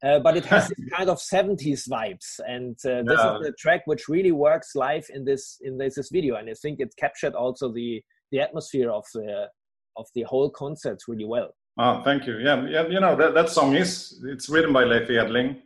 Uh, 0.04 0.20
but 0.20 0.36
it 0.36 0.44
has 0.44 0.68
this 0.76 0.88
kind 0.90 1.10
of 1.10 1.18
70s 1.18 1.88
vibes. 1.88 2.40
And 2.46 2.76
uh, 2.84 3.02
this 3.02 3.18
yeah. 3.18 3.36
is 3.36 3.46
the 3.46 3.54
track 3.58 3.82
which 3.86 4.08
really 4.08 4.32
works 4.32 4.74
live 4.74 5.06
in 5.12 5.24
this 5.24 5.58
in 5.62 5.78
this, 5.78 5.96
this 5.96 6.10
video. 6.10 6.36
And 6.36 6.48
i 6.48 6.54
think 6.54 6.80
it 6.80 6.94
captured 6.96 7.34
also 7.34 7.72
the 7.72 8.02
the 8.30 8.40
atmosphere 8.40 8.90
of 8.90 9.04
the 9.14 9.48
of 9.96 10.06
the 10.14 10.22
whole 10.22 10.50
concert 10.50 10.98
really 11.08 11.24
well. 11.24 11.50
Oh 11.78 12.02
thank 12.02 12.26
you. 12.26 12.38
Yeah, 12.38 12.66
yeah 12.66 12.86
you 12.86 13.00
know 13.00 13.16
that, 13.16 13.34
that 13.34 13.48
song 13.48 13.74
is 13.74 14.22
it's 14.26 14.48
written 14.48 14.72
by 14.72 14.84
leif 14.84 15.08
edling 15.08 15.60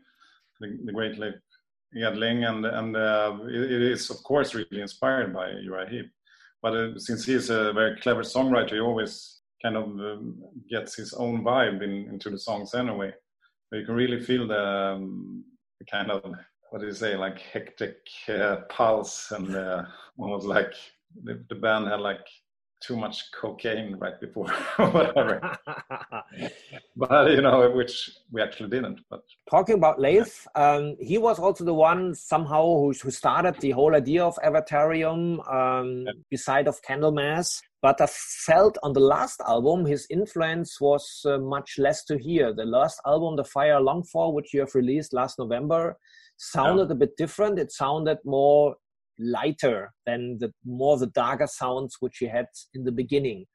the, 0.61 0.79
the 0.85 0.93
great 0.93 1.19
leif 1.19 1.35
edling. 1.95 2.49
And 2.49 2.65
and 2.65 2.97
uh, 2.97 3.37
it, 3.49 3.73
it 3.73 3.83
is 3.83 4.11
of 4.11 4.23
course 4.23 4.55
really 4.55 4.81
inspired 4.81 5.35
by 5.35 5.51
uriah 5.51 5.91
heep. 5.91 6.11
But 6.62 6.77
uh, 6.77 6.99
since 6.99 7.27
he's 7.27 7.51
a 7.51 7.73
very 7.73 8.01
clever 8.01 8.23
songwriter, 8.23 8.75
he 8.75 8.81
always 8.81 9.41
kind 9.62 9.77
of 9.77 9.85
um, 9.85 10.43
gets 10.71 10.97
his 10.97 11.12
own 11.12 11.45
vibe 11.45 11.83
in, 11.83 12.09
into 12.09 12.31
the 12.31 12.39
songs 12.39 12.75
anyway. 12.75 13.12
You 13.73 13.87
can 13.87 13.95
really 13.95 14.21
feel 14.21 14.47
the, 14.47 14.67
um, 14.67 15.45
the 15.79 15.87
kind 15.87 16.11
of 16.11 16.23
what 16.71 16.81
do 16.81 16.87
you 16.87 16.93
say, 16.93 17.17
like 17.17 17.38
hectic 17.38 17.97
uh, 18.29 18.57
pulse, 18.69 19.31
and 19.31 19.55
uh, 19.55 19.85
almost 20.19 20.47
like 20.47 20.75
the, 21.25 21.45
the 21.49 21.55
band 21.55 21.88
had 21.88 22.00
like 22.00 22.26
too 22.83 22.97
much 22.97 23.31
cocaine 23.33 23.97
right 23.97 24.21
before 24.21 24.49
whatever 24.77 25.57
but 26.97 27.31
you 27.31 27.41
know 27.41 27.71
which 27.71 28.11
we 28.31 28.43
actually 28.43 28.69
didn't 28.69 29.01
but 29.11 29.23
talking 29.49 29.77
about 29.77 30.01
leif 30.01 30.47
yeah. 30.57 30.75
um, 30.75 30.97
he 31.01 31.19
was 31.19 31.39
also 31.39 31.65
the 31.65 31.75
one 31.75 32.15
somehow 32.15 32.62
who, 32.62 32.93
who 33.03 33.11
started 33.11 33.55
the 33.61 33.71
whole 33.71 33.95
idea 33.95 34.25
of 34.25 34.37
avatarium 34.45 35.21
um, 35.53 36.05
yeah. 36.07 36.12
beside 36.31 36.67
of 36.67 36.81
candlemass 36.83 37.61
but 37.81 38.01
i 38.01 38.07
felt 38.07 38.77
on 38.83 38.93
the 38.93 39.01
last 39.01 39.41
album 39.47 39.85
his 39.85 40.07
influence 40.11 40.81
was 40.81 41.23
uh, 41.27 41.39
much 41.39 41.79
less 41.79 42.05
to 42.05 42.19
hear 42.19 42.53
the 42.53 42.65
last 42.65 43.01
album 43.07 43.37
the 43.37 43.45
fire 43.45 43.81
long 43.81 44.03
for 44.03 44.33
which 44.33 44.53
you 44.53 44.61
have 44.61 44.75
released 44.75 45.12
last 45.12 45.39
november 45.39 45.97
sounded 46.37 46.89
yeah. 46.89 46.93
a 46.93 46.97
bit 46.97 47.17
different 47.17 47.59
it 47.59 47.71
sounded 47.71 48.19
more 48.25 48.75
lighter 49.19 49.92
than 50.07 50.38
the 50.38 50.52
more 50.64 50.99
the 50.99 51.09
darker 51.09 51.47
sounds 51.47 51.97
which 52.00 52.21
you 52.21 52.28
had 52.28 52.47
in 52.75 52.85
the 52.85 52.92
beginning. 52.92 53.47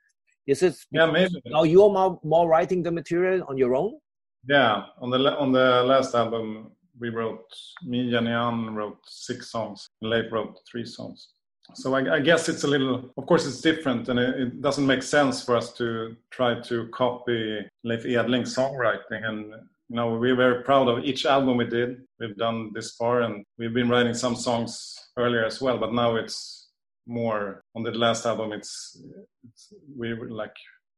Is 0.46 0.64
it? 0.64 0.76
Yeah, 0.92 1.12
maybe. 1.12 1.42
Now 1.46 1.64
you're 1.64 1.92
more, 1.92 2.20
more 2.24 2.48
writing 2.48 2.84
the 2.84 2.92
material 2.92 3.46
on 3.50 3.58
your 3.58 3.76
own. 3.76 4.00
Yeah, 4.48 4.84
on 5.02 5.10
the 5.10 5.38
on 5.38 5.52
the 5.52 5.84
last 5.84 6.16
album 6.16 6.72
we 7.00 7.10
wrote. 7.10 7.46
Me, 7.84 8.10
Jennie-Ann 8.10 8.74
wrote 8.74 9.00
six 9.06 9.52
songs. 9.52 9.88
Leif 10.02 10.32
wrote 10.32 10.58
three 10.70 10.86
songs. 10.86 11.30
So 11.76 11.94
I, 11.96 12.16
I, 12.16 12.20
guess 12.22 12.48
it's 12.48 12.64
a 12.64 12.68
little. 12.68 13.12
Of 13.18 13.26
course, 13.26 13.46
it's 13.46 13.60
different, 13.60 14.08
and 14.08 14.18
it, 14.18 14.40
it 14.40 14.62
doesn't 14.62 14.88
make 14.88 15.04
sense 15.04 15.44
for 15.44 15.56
us 15.58 15.74
to 15.74 16.16
try 16.32 16.62
to 16.62 16.88
copy 16.94 17.60
Leif 17.84 18.06
Edling's 18.06 18.56
songwriting 18.56 19.28
and 19.28 19.54
you 19.90 19.96
know 19.96 20.16
we're 20.16 20.36
very 20.36 20.64
proud 20.64 20.88
of 20.88 21.04
each 21.04 21.26
album 21.26 21.58
we 21.58 21.66
did 21.66 22.02
we've 22.20 22.36
done 22.36 22.72
this 22.74 22.96
far 22.96 23.22
and 23.22 23.46
we've 23.58 23.74
been 23.74 23.90
writing 23.90 24.14
some 24.14 24.36
songs 24.36 25.07
earlier 25.18 25.46
as 25.46 25.62
well 25.62 25.78
but 25.78 25.94
now 25.94 26.16
it's 26.16 26.70
more 27.08 27.64
on 27.76 27.84
the 27.84 27.92
last 27.92 28.26
album 28.26 28.52
it's, 28.52 29.02
it's 29.48 29.74
we 29.98 30.14
like 30.14 30.54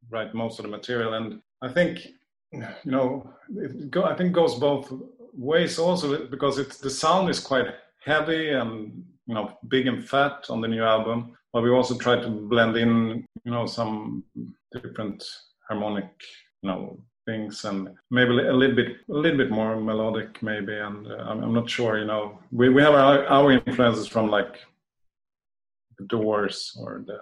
write 0.09 0.33
most 0.33 0.59
of 0.59 0.63
the 0.63 0.69
material. 0.69 1.13
And 1.13 1.41
i 1.61 1.69
think 1.69 2.07
you 2.51 2.61
know 2.85 3.31
it 3.57 3.91
go, 3.91 4.03
i 4.03 4.15
think 4.15 4.33
goes 4.33 4.55
both 4.55 4.91
ways 5.33 5.77
also 5.77 6.25
because 6.25 6.57
it's 6.57 6.77
the 6.77 6.89
sound 6.89 7.29
is 7.29 7.39
quite 7.39 7.67
heavy 8.03 8.49
and 8.49 9.03
you 9.27 9.35
know 9.35 9.57
big 9.67 9.87
and 9.87 10.07
fat 10.07 10.45
on 10.49 10.61
the 10.61 10.67
new 10.67 10.83
album. 10.83 11.35
But 11.53 11.63
we 11.63 11.71
also 11.71 11.97
try 11.97 12.19
to 12.19 12.29
blend 12.29 12.77
in 12.77 13.25
you 13.43 13.51
know 13.51 13.65
some 13.65 14.23
different 14.71 15.23
harmonic 15.67 16.09
you 16.61 16.69
know 16.69 16.99
things 17.29 17.65
and 17.65 17.89
maybe 18.09 18.31
a 18.31 18.57
little 18.61 18.75
bit 18.75 18.89
a 19.09 19.19
little 19.23 19.37
bit 19.37 19.51
more 19.51 19.73
melodic 19.89 20.41
maybe. 20.41 20.75
And 20.87 21.07
uh, 21.07 21.23
I'm, 21.29 21.43
I'm, 21.43 21.53
not 21.53 21.69
sure 21.69 21.99
you 21.99 22.05
know 22.11 22.39
we, 22.51 22.69
we 22.69 22.81
have 22.81 22.95
our, 22.95 23.25
our 23.37 23.51
influences 23.51 24.07
from 24.07 24.25
like 24.37 24.53
the 25.97 26.05
doors 26.05 26.57
or 26.79 27.03
the 27.05 27.19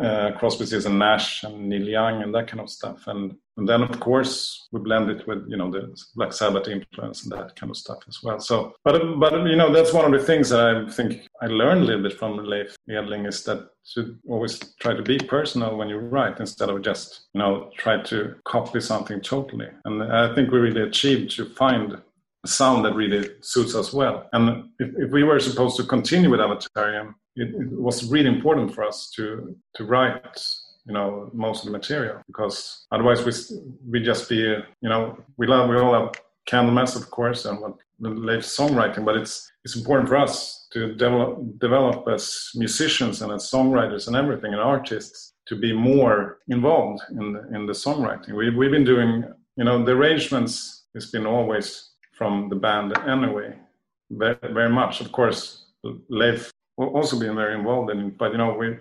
uh, 0.00 0.32
Crosby, 0.38 0.66
Stills 0.66 0.86
and 0.86 0.98
Nash 0.98 1.44
and 1.44 1.68
Neil 1.68 1.88
Young 1.88 2.22
and 2.22 2.34
that 2.34 2.48
kind 2.48 2.60
of 2.60 2.70
stuff. 2.70 3.06
And, 3.06 3.36
and 3.56 3.68
then 3.68 3.82
of 3.82 3.98
course 4.00 4.68
we 4.72 4.80
blend 4.80 5.10
it 5.10 5.26
with 5.26 5.44
you 5.48 5.56
know 5.56 5.70
the 5.70 5.96
Black 6.14 6.32
Sabbath 6.32 6.68
influence 6.68 7.24
and 7.24 7.32
that 7.32 7.56
kind 7.56 7.70
of 7.70 7.76
stuff 7.76 7.98
as 8.08 8.22
well. 8.22 8.40
So, 8.40 8.74
but 8.84 9.18
but 9.18 9.32
you 9.46 9.56
know 9.56 9.72
that's 9.72 9.92
one 9.92 10.04
of 10.04 10.18
the 10.18 10.24
things 10.24 10.50
that 10.50 10.60
I 10.60 10.90
think 10.90 11.26
I 11.42 11.46
learned 11.46 11.82
a 11.82 11.84
little 11.84 12.02
bit 12.02 12.18
from 12.18 12.36
Leif 12.36 12.76
Edling 12.88 13.26
is 13.26 13.42
that 13.44 13.68
to 13.94 14.16
always 14.28 14.58
try 14.80 14.94
to 14.94 15.02
be 15.02 15.18
personal 15.18 15.76
when 15.76 15.88
you 15.88 15.98
write 15.98 16.40
instead 16.40 16.68
of 16.68 16.82
just 16.82 17.28
you 17.34 17.40
know 17.40 17.70
try 17.76 18.00
to 18.02 18.36
copy 18.44 18.80
something 18.80 19.20
totally. 19.20 19.68
And 19.84 20.02
I 20.02 20.34
think 20.34 20.50
we 20.50 20.58
really 20.58 20.82
achieved 20.82 21.30
to 21.36 21.46
find 21.46 22.00
sound 22.48 22.84
that 22.84 22.94
really 22.94 23.30
suits 23.40 23.74
us 23.74 23.92
well. 23.92 24.28
And 24.32 24.70
if, 24.78 24.90
if 24.96 25.10
we 25.10 25.22
were 25.22 25.40
supposed 25.40 25.76
to 25.76 25.84
continue 25.84 26.30
with 26.30 26.40
Avatarium, 26.40 27.14
it, 27.36 27.48
it, 27.54 27.72
was 27.72 28.10
really 28.10 28.28
important 28.28 28.74
for 28.74 28.84
us 28.84 29.10
to 29.16 29.56
to 29.74 29.84
write 29.84 30.40
you 30.86 30.92
know 30.94 31.30
most 31.32 31.60
of 31.60 31.66
the 31.66 31.78
material 31.78 32.20
because 32.26 32.86
otherwise 32.90 33.24
we 33.24 33.32
we 33.90 34.02
just 34.02 34.28
be 34.28 34.36
you 34.36 34.88
know 34.88 35.16
we 35.36 35.46
love 35.46 35.68
we 35.68 35.78
all 35.78 35.94
have 35.94 36.14
Candlemass 36.48 36.96
of 36.96 37.10
course 37.10 37.44
and 37.44 37.60
what 37.60 37.74
latest 38.00 38.58
songwriting 38.58 39.04
but 39.04 39.16
it's 39.16 39.50
it's 39.64 39.76
important 39.76 40.08
for 40.08 40.16
us 40.16 40.66
to 40.72 40.94
develop 40.94 41.58
develop 41.58 42.08
as 42.08 42.50
musicians 42.54 43.22
and 43.22 43.32
as 43.32 43.50
songwriters 43.50 44.06
and 44.06 44.16
everything 44.16 44.52
and 44.52 44.62
artists 44.62 45.34
to 45.46 45.56
be 45.56 45.72
more 45.72 46.38
involved 46.48 47.02
in 47.10 47.32
the, 47.32 47.40
in 47.54 47.66
the 47.66 47.72
songwriting 47.72 48.32
we, 48.32 48.50
we've 48.50 48.70
been 48.70 48.84
doing 48.84 49.24
you 49.56 49.64
know 49.64 49.84
the 49.84 49.92
arrangements 49.92 50.86
has 50.94 51.10
been 51.10 51.26
always 51.26 51.90
from 52.18 52.48
the 52.48 52.56
band 52.56 52.96
anyway 53.06 53.54
very, 54.10 54.36
very 54.58 54.70
much 54.70 55.00
of 55.00 55.10
course 55.12 55.68
Leif 56.08 56.52
also 56.86 57.18
been 57.18 57.34
very 57.34 57.54
involved 57.54 57.90
in 57.90 58.00
it. 58.00 58.18
But 58.18 58.32
you 58.32 58.38
know, 58.38 58.54
we 58.54 58.76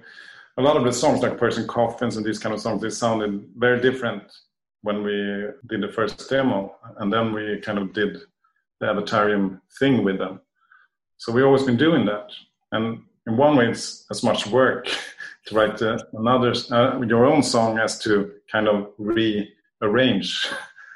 a 0.57 0.61
lot 0.61 0.77
of 0.77 0.83
the 0.83 0.93
songs 0.93 1.21
like 1.21 1.37
Pearls 1.37 1.57
and 1.57 1.67
Coffins 1.67 2.17
and 2.17 2.25
these 2.25 2.39
kind 2.39 2.53
of 2.53 2.61
songs, 2.61 2.81
they 2.81 2.89
sounded 2.89 3.47
very 3.55 3.79
different 3.81 4.23
when 4.81 5.03
we 5.03 5.47
did 5.67 5.81
the 5.81 5.91
first 5.91 6.29
demo, 6.29 6.75
and 6.97 7.11
then 7.11 7.33
we 7.33 7.59
kind 7.59 7.77
of 7.77 7.93
did 7.93 8.17
the 8.79 8.87
Avatarium 8.87 9.59
thing 9.79 10.03
with 10.03 10.17
them. 10.17 10.39
So 11.17 11.31
we've 11.31 11.45
always 11.45 11.63
been 11.63 11.77
doing 11.77 12.05
that, 12.05 12.29
and 12.71 13.01
in 13.27 13.37
one 13.37 13.55
way, 13.55 13.69
it's 13.69 14.05
as 14.09 14.23
much 14.23 14.47
work 14.47 14.87
to 15.45 15.55
write 15.55 15.81
uh, 15.81 15.97
another 16.13 16.53
uh, 16.71 17.01
your 17.01 17.25
own 17.25 17.43
song 17.43 17.79
as 17.79 17.99
to 17.99 18.33
kind 18.51 18.67
of 18.67 18.91
rearrange 18.97 20.47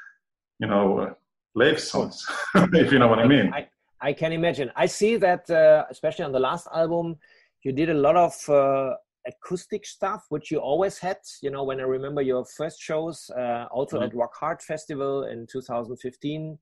you 0.58 0.68
know, 0.68 1.16
Leif 1.54 1.80
songs, 1.80 2.26
if 2.54 2.92
you 2.92 2.98
know 2.98 3.08
what 3.08 3.18
I 3.18 3.26
mean. 3.26 3.52
I, 3.52 3.68
I 4.00 4.12
can 4.12 4.32
imagine. 4.32 4.70
I 4.74 4.86
see 4.86 5.16
that, 5.16 5.48
uh, 5.50 5.84
especially 5.90 6.24
on 6.24 6.32
the 6.32 6.40
last 6.40 6.66
album, 6.74 7.16
you 7.62 7.72
did 7.72 7.90
a 7.90 7.94
lot 7.94 8.16
of 8.16 8.48
uh, 8.48 8.94
acoustic 9.26 9.86
stuff, 9.86 10.26
which 10.30 10.50
you 10.50 10.58
always 10.58 10.98
had. 10.98 11.18
You 11.42 11.50
know, 11.50 11.62
when 11.62 11.78
I 11.78 11.84
remember 11.84 12.22
your 12.22 12.44
first 12.44 12.80
shows, 12.80 13.30
uh, 13.36 13.66
also 13.70 13.96
mm-hmm. 13.96 14.06
at 14.06 14.14
Rock 14.14 14.34
Hard 14.34 14.62
Festival 14.62 15.24
in 15.24 15.46
2015, 15.46 16.58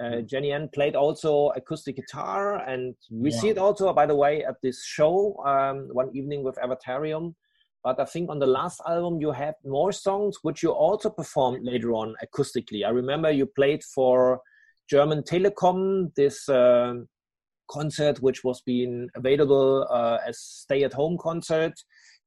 uh, 0.00 0.04
mm-hmm. 0.04 0.26
Jennie-Ann 0.26 0.70
played 0.74 0.96
also 0.96 1.50
acoustic 1.54 1.96
guitar, 1.96 2.56
and 2.66 2.94
we 3.10 3.30
yeah. 3.30 3.38
see 3.38 3.48
it 3.50 3.58
also, 3.58 3.92
by 3.92 4.06
the 4.06 4.16
way, 4.16 4.44
at 4.44 4.56
this 4.62 4.84
show 4.84 5.36
um, 5.46 5.88
one 5.92 6.10
evening 6.14 6.42
with 6.42 6.56
Avatarium. 6.56 7.34
But 7.84 7.98
I 7.98 8.04
think 8.04 8.30
on 8.30 8.38
the 8.38 8.46
last 8.46 8.80
album 8.86 9.20
you 9.20 9.32
had 9.32 9.54
more 9.64 9.92
songs 9.92 10.36
which 10.42 10.62
you 10.62 10.70
also 10.70 11.10
performed 11.10 11.64
later 11.64 11.92
on 11.92 12.14
acoustically. 12.24 12.84
I 12.86 12.90
remember 12.90 13.30
you 13.30 13.46
played 13.46 13.82
for 13.82 14.40
German 14.88 15.22
Telekom 15.22 16.14
this 16.14 16.48
uh, 16.48 16.94
concert 17.70 18.20
which 18.20 18.44
was 18.44 18.62
being 18.62 19.08
available 19.16 19.86
uh, 19.90 20.18
as 20.26 20.38
stay-at-home 20.38 21.18
concert. 21.20 21.72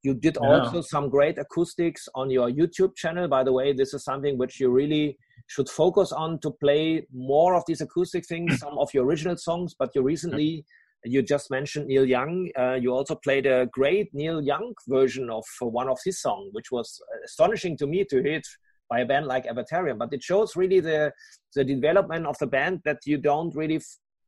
You 0.02 0.14
did 0.14 0.36
yeah. 0.40 0.48
also 0.48 0.82
some 0.82 1.08
great 1.08 1.38
acoustics 1.38 2.08
on 2.14 2.30
your 2.30 2.50
YouTube 2.50 2.94
channel. 2.96 3.26
By 3.28 3.42
the 3.42 3.52
way, 3.52 3.72
this 3.72 3.94
is 3.94 4.04
something 4.04 4.36
which 4.36 4.60
you 4.60 4.70
really 4.70 5.18
should 5.46 5.68
focus 5.68 6.12
on 6.12 6.38
to 6.40 6.50
play 6.50 7.06
more 7.12 7.54
of 7.54 7.64
these 7.66 7.80
acoustic 7.80 8.26
things, 8.26 8.58
some 8.64 8.78
of 8.78 8.92
your 8.92 9.04
original 9.04 9.36
songs. 9.36 9.74
But 9.78 9.90
you 9.94 10.02
recently 10.02 10.64
you 11.06 11.22
just 11.22 11.50
mentioned 11.50 11.86
Neil 11.86 12.04
Young. 12.04 12.50
Uh, 12.58 12.74
you 12.74 12.92
also 12.92 13.14
played 13.14 13.46
a 13.46 13.66
great 13.72 14.12
Neil 14.12 14.42
Young 14.42 14.74
version 14.88 15.30
of 15.30 15.44
one 15.60 15.88
of 15.88 15.98
his 16.04 16.20
songs, 16.20 16.48
which 16.52 16.70
was 16.70 17.00
astonishing 17.24 17.76
to 17.78 17.86
me 17.86 18.04
to 18.10 18.22
hear 18.22 18.36
it 18.36 18.46
by 18.88 19.00
a 19.00 19.06
band 19.06 19.26
like 19.26 19.46
Avatarium. 19.46 19.98
But 19.98 20.12
it 20.12 20.22
shows 20.22 20.56
really 20.56 20.80
the 20.80 21.12
the 21.54 21.64
development 21.64 22.26
of 22.26 22.36
the 22.38 22.46
band 22.46 22.80
that 22.84 22.98
you 23.06 23.18
don't 23.18 23.54
really 23.54 23.80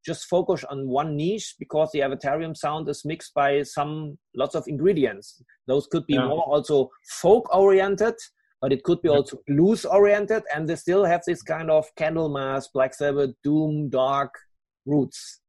just 0.07 0.27
focus 0.27 0.65
on 0.65 0.89
one 0.89 1.17
niche 1.17 1.55
because 1.59 1.91
the 1.93 2.01
Avatarium 2.01 2.57
sound 2.57 2.89
is 2.89 3.05
mixed 3.05 3.35
by 3.35 3.63
some 3.63 4.17
lots 4.35 4.55
of 4.55 4.65
ingredients. 4.67 5.43
Those 5.67 5.87
could 5.87 6.07
be 6.07 6.15
yeah. 6.15 6.27
more 6.27 6.43
also 6.45 6.91
folk 7.21 7.55
oriented, 7.55 8.15
but 8.61 8.73
it 8.73 8.85
could 8.85 9.03
be 9.03 9.09
also 9.09 9.39
blues 9.47 9.85
oriented, 9.85 10.45
and 10.55 10.69
they 10.69 10.77
still 10.77 11.05
have 11.05 11.23
this 11.27 11.43
kind 11.43 11.71
of 11.71 11.87
Candlemass, 11.99 12.67
Black 12.73 12.95
Sabbath, 12.95 13.31
Doom, 13.45 13.91
Dark 13.91 14.33
roots. 14.87 15.41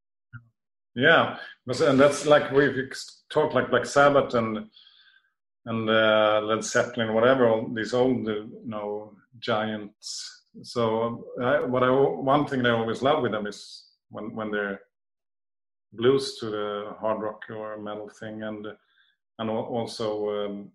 Yeah, 1.00 1.38
and 1.66 2.00
that's 2.00 2.26
like 2.26 2.52
we 2.52 2.90
talk 3.30 3.54
like 3.54 3.70
Black 3.70 3.86
Sabbath 3.86 4.34
and 4.34 4.70
and 5.66 5.90
uh, 5.90 6.42
Led 6.44 6.64
Zeppelin, 6.64 7.14
whatever, 7.14 7.64
these 7.74 7.94
old 7.94 8.28
you 8.28 8.50
know 8.66 9.14
giants. 9.40 10.46
So 10.64 11.26
I, 11.42 11.62
what 11.62 11.84
I 11.84 11.90
one 11.90 12.46
thing 12.48 12.66
I 12.66 12.72
always 12.72 13.02
love 13.02 13.22
with 13.22 13.32
them 13.32 13.48
is 13.48 13.86
when 14.10 14.36
when 14.36 14.52
they're 14.52 14.82
blues 15.94 16.38
to 16.40 16.50
the 16.50 16.94
hard 17.00 17.22
rock 17.22 17.44
or 17.50 17.82
metal 17.82 18.10
thing, 18.20 18.44
and 18.44 18.68
and 19.38 19.50
also 19.50 20.46
um, 20.46 20.72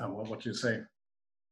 uh, 0.00 0.08
what 0.08 0.40
do 0.40 0.48
you 0.48 0.54
say, 0.54 0.80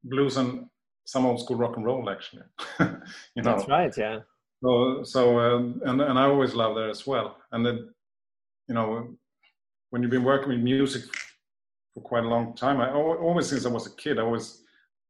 blues 0.05 0.39
and 0.39 0.67
some 1.05 1.27
old 1.27 1.41
school 1.41 1.57
rock 1.57 1.77
and 1.77 1.85
roll 1.85 2.09
actually. 2.09 2.45
you 2.81 3.43
know, 3.43 3.57
that's 3.57 3.69
right. 3.69 3.97
Yeah. 3.97 4.21
So, 4.67 5.05
so 5.05 5.39
um, 5.39 5.81
and 5.85 6.01
and 6.01 6.19
I 6.19 6.25
always 6.25 6.55
love 6.55 6.75
that 6.75 6.91
as 6.91 7.07
well. 7.07 7.37
And 7.53 7.65
then, 7.65 7.89
you 8.67 8.75
know, 8.75 9.17
when 9.91 10.03
you've 10.03 10.11
been 10.11 10.25
working 10.25 10.49
with 10.49 10.59
music 10.59 11.05
for 11.95 12.01
quite 12.01 12.25
a 12.25 12.29
long 12.29 12.53
time, 12.57 12.81
I 12.81 12.91
always 12.91 13.49
since 13.49 13.65
I 13.65 13.69
was 13.69 13.87
a 13.87 13.95
kid, 13.95 14.19
I 14.19 14.25
was 14.25 14.65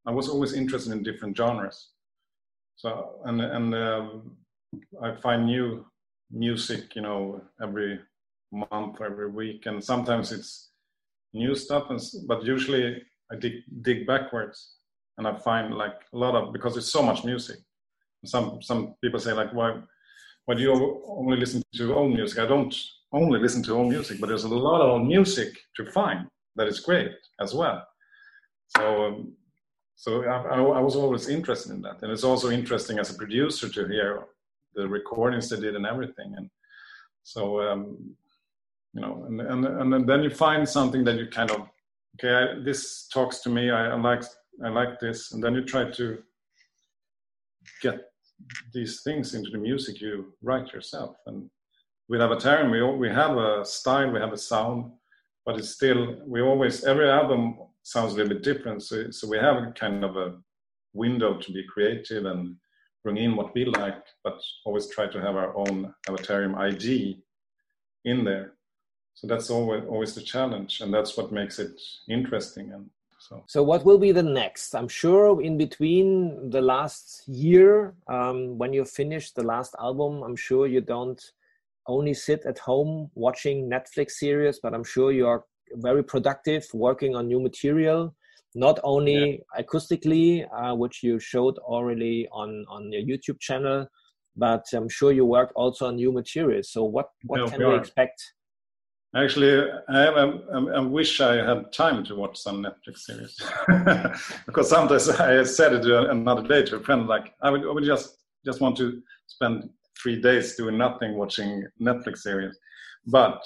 I 0.06 0.10
was 0.10 0.28
always 0.28 0.52
interested 0.52 0.92
in 0.92 1.02
different 1.02 1.34
genres. 1.34 1.92
So 2.76 3.20
and 3.24 3.40
and 3.40 3.74
um, 3.74 4.36
I 5.02 5.14
find 5.22 5.46
new 5.46 5.86
music, 6.30 6.94
you 6.94 7.00
know, 7.00 7.40
every 7.62 7.98
month 8.52 9.00
every 9.00 9.30
week, 9.30 9.64
and 9.64 9.82
sometimes 9.82 10.32
it's 10.32 10.70
new 11.32 11.54
stuff, 11.54 11.84
and 11.88 12.00
but 12.26 12.44
usually 12.44 13.02
I 13.32 13.36
dig 13.36 13.54
dig 13.80 14.06
backwards, 14.06 14.74
and 15.16 15.26
I 15.26 15.34
find 15.38 15.74
like 15.74 15.98
a 16.12 16.18
lot 16.18 16.34
of 16.34 16.52
because 16.52 16.74
there's 16.74 16.92
so 16.92 17.02
much 17.02 17.24
music 17.24 17.56
some 18.26 18.60
some 18.62 18.94
people 19.02 19.20
say 19.20 19.32
like 19.32 19.52
why 19.52 19.80
why 20.46 20.54
do 20.54 20.62
you 20.62 21.02
only 21.06 21.36
listen 21.36 21.62
to 21.74 21.94
old 21.94 22.12
music? 22.12 22.38
I 22.38 22.46
don't 22.46 22.74
only 23.12 23.40
listen 23.40 23.62
to 23.64 23.74
old 23.74 23.88
music 23.88 24.20
but 24.20 24.28
there's 24.28 24.44
a 24.44 24.48
lot 24.48 24.80
of 24.80 24.90
old 24.90 25.06
music 25.06 25.56
to 25.76 25.90
find 25.92 26.26
that 26.56 26.66
is 26.66 26.80
great 26.80 27.12
as 27.40 27.54
well. 27.54 27.86
So 28.76 29.04
um, 29.04 29.32
so 29.98 30.24
I, 30.24 30.58
I, 30.58 30.80
was 30.80 30.94
always 30.94 31.28
interested 31.28 31.72
in 31.72 31.80
that. 31.82 32.02
And 32.02 32.12
it's 32.12 32.22
also 32.24 32.50
interesting 32.50 32.98
as 32.98 33.10
a 33.10 33.14
producer 33.14 33.66
to 33.70 33.88
hear 33.88 34.24
the 34.74 34.86
recordings 34.86 35.48
they 35.48 35.58
did 35.58 35.74
and 35.74 35.86
everything. 35.86 36.34
And 36.36 36.50
so 37.22 37.60
um, 37.62 38.14
you 38.92 39.00
know 39.00 39.24
and, 39.26 39.40
and 39.40 39.92
and 39.92 40.08
then 40.08 40.22
you 40.22 40.30
find 40.30 40.68
something 40.68 41.04
that 41.04 41.16
you 41.16 41.26
kind 41.28 41.50
of 41.50 41.68
okay 42.14 42.34
I, 42.34 42.64
this 42.64 43.08
talks 43.08 43.40
to 43.40 43.50
me 43.50 43.70
I, 43.70 43.88
I 43.88 43.96
like 43.96 44.22
i 44.64 44.68
like 44.68 45.00
this. 45.00 45.32
And 45.32 45.42
then 45.42 45.54
you 45.54 45.64
try 45.64 45.90
to 45.90 46.18
get 47.82 48.00
these 48.72 49.02
things 49.02 49.34
into 49.34 49.50
the 49.50 49.58
music 49.58 50.00
you 50.00 50.34
write 50.42 50.72
yourself. 50.72 51.16
And 51.26 51.50
with 52.08 52.20
Avatarium, 52.20 52.70
we 52.70 53.08
we 53.08 53.14
have 53.14 53.36
a 53.36 53.64
style, 53.64 54.10
we 54.10 54.20
have 54.20 54.32
a 54.32 54.38
sound, 54.38 54.92
but 55.44 55.58
it's 55.58 55.70
still 55.70 56.16
we 56.26 56.40
always 56.40 56.84
every 56.84 57.10
album 57.10 57.58
sounds 57.82 58.12
a 58.12 58.16
little 58.16 58.34
bit 58.34 58.42
different. 58.42 58.82
So 58.82 59.10
so 59.10 59.28
we 59.28 59.38
have 59.38 59.56
a 59.56 59.72
kind 59.72 60.04
of 60.04 60.16
a 60.16 60.38
window 60.92 61.38
to 61.38 61.52
be 61.52 61.64
creative 61.64 62.24
and 62.26 62.56
bring 63.02 63.18
in 63.18 63.36
what 63.36 63.54
we 63.54 63.64
like, 63.64 64.02
but 64.24 64.40
always 64.64 64.88
try 64.88 65.06
to 65.06 65.20
have 65.20 65.36
our 65.36 65.56
own 65.56 65.94
Avatarium 66.08 66.56
ID 66.56 67.22
in 68.04 68.24
there. 68.24 68.54
So 69.14 69.26
that's 69.26 69.50
always 69.50 69.84
always 69.88 70.14
the 70.14 70.22
challenge, 70.22 70.80
and 70.80 70.92
that's 70.92 71.16
what 71.16 71.32
makes 71.32 71.58
it 71.58 71.80
interesting 72.08 72.72
and 72.72 72.90
so, 73.28 73.42
so 73.48 73.62
what 73.62 73.84
will 73.84 73.98
be 73.98 74.12
the 74.12 74.22
next? 74.22 74.74
I'm 74.74 74.86
sure 74.86 75.42
in 75.42 75.58
between 75.58 76.50
the 76.50 76.60
last 76.60 77.26
year, 77.26 77.94
um, 78.06 78.56
when 78.56 78.72
you 78.72 78.84
finish 78.84 79.32
the 79.32 79.42
last 79.42 79.74
album, 79.80 80.22
I'm 80.22 80.36
sure 80.36 80.68
you 80.68 80.80
don't 80.80 81.20
only 81.88 82.14
sit 82.14 82.46
at 82.46 82.58
home 82.58 83.10
watching 83.14 83.68
Netflix 83.68 84.12
series, 84.12 84.60
but 84.62 84.74
I'm 84.74 84.84
sure 84.84 85.10
you 85.10 85.26
are 85.26 85.44
very 85.72 86.04
productive 86.04 86.64
working 86.72 87.16
on 87.16 87.26
new 87.26 87.40
material, 87.40 88.14
not 88.54 88.78
only 88.84 89.42
yeah. 89.56 89.62
acoustically, 89.62 90.46
uh, 90.54 90.76
which 90.76 91.02
you 91.02 91.18
showed 91.18 91.58
already 91.58 92.28
on 92.30 92.64
on 92.68 92.92
your 92.92 93.02
YouTube 93.02 93.40
channel, 93.40 93.88
but 94.36 94.64
I'm 94.72 94.88
sure 94.88 95.10
you 95.10 95.24
worked 95.24 95.52
also 95.56 95.88
on 95.88 95.96
new 95.96 96.12
materials. 96.12 96.70
So 96.70 96.84
what 96.84 97.08
what 97.24 97.38
no, 97.38 97.48
can 97.48 97.68
we 97.68 97.74
expect? 97.74 98.22
Actually, 99.16 99.70
I, 99.88 100.08
I, 100.08 100.24
I, 100.76 100.80
wish 100.80 101.22
I 101.22 101.36
had 101.36 101.72
time 101.72 102.04
to 102.04 102.14
watch 102.14 102.36
some 102.36 102.62
Netflix 102.62 102.98
series 102.98 103.40
because 104.46 104.68
sometimes 104.68 105.08
I 105.08 105.42
said 105.44 105.72
it 105.72 105.86
another 105.86 106.46
day 106.46 106.62
to 106.64 106.76
a 106.76 106.80
friend, 106.80 107.06
like 107.06 107.32
I 107.40 107.50
would, 107.50 107.62
I 107.62 107.70
would 107.70 107.84
just 107.84 108.18
just 108.44 108.60
want 108.60 108.76
to 108.76 109.00
spend 109.26 109.70
three 110.00 110.20
days 110.20 110.54
doing 110.56 110.76
nothing, 110.76 111.16
watching 111.16 111.64
Netflix 111.80 112.18
series. 112.18 112.58
But 113.06 113.42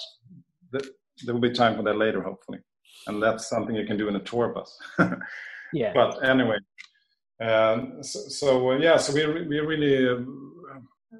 th- 0.73 0.91
there 1.23 1.33
will 1.33 1.41
be 1.41 1.51
time 1.53 1.77
for 1.77 1.83
that 1.83 1.97
later, 1.97 2.21
hopefully, 2.21 2.59
and 3.07 3.23
that's 3.23 3.47
something 3.47 3.75
you 3.75 3.85
can 3.85 3.97
do 3.97 4.09
in 4.09 4.17
a 4.17 4.19
tour 4.19 4.49
bus. 4.49 4.77
yeah. 5.73 5.93
But 5.93 6.27
anyway, 6.27 6.57
um, 7.39 8.03
so, 8.03 8.19
so 8.27 8.71
uh, 8.71 8.77
yeah, 8.77 8.97
so 8.97 9.13
we 9.13 9.47
we 9.47 9.59
really 9.59 10.09
uh, 10.09 10.21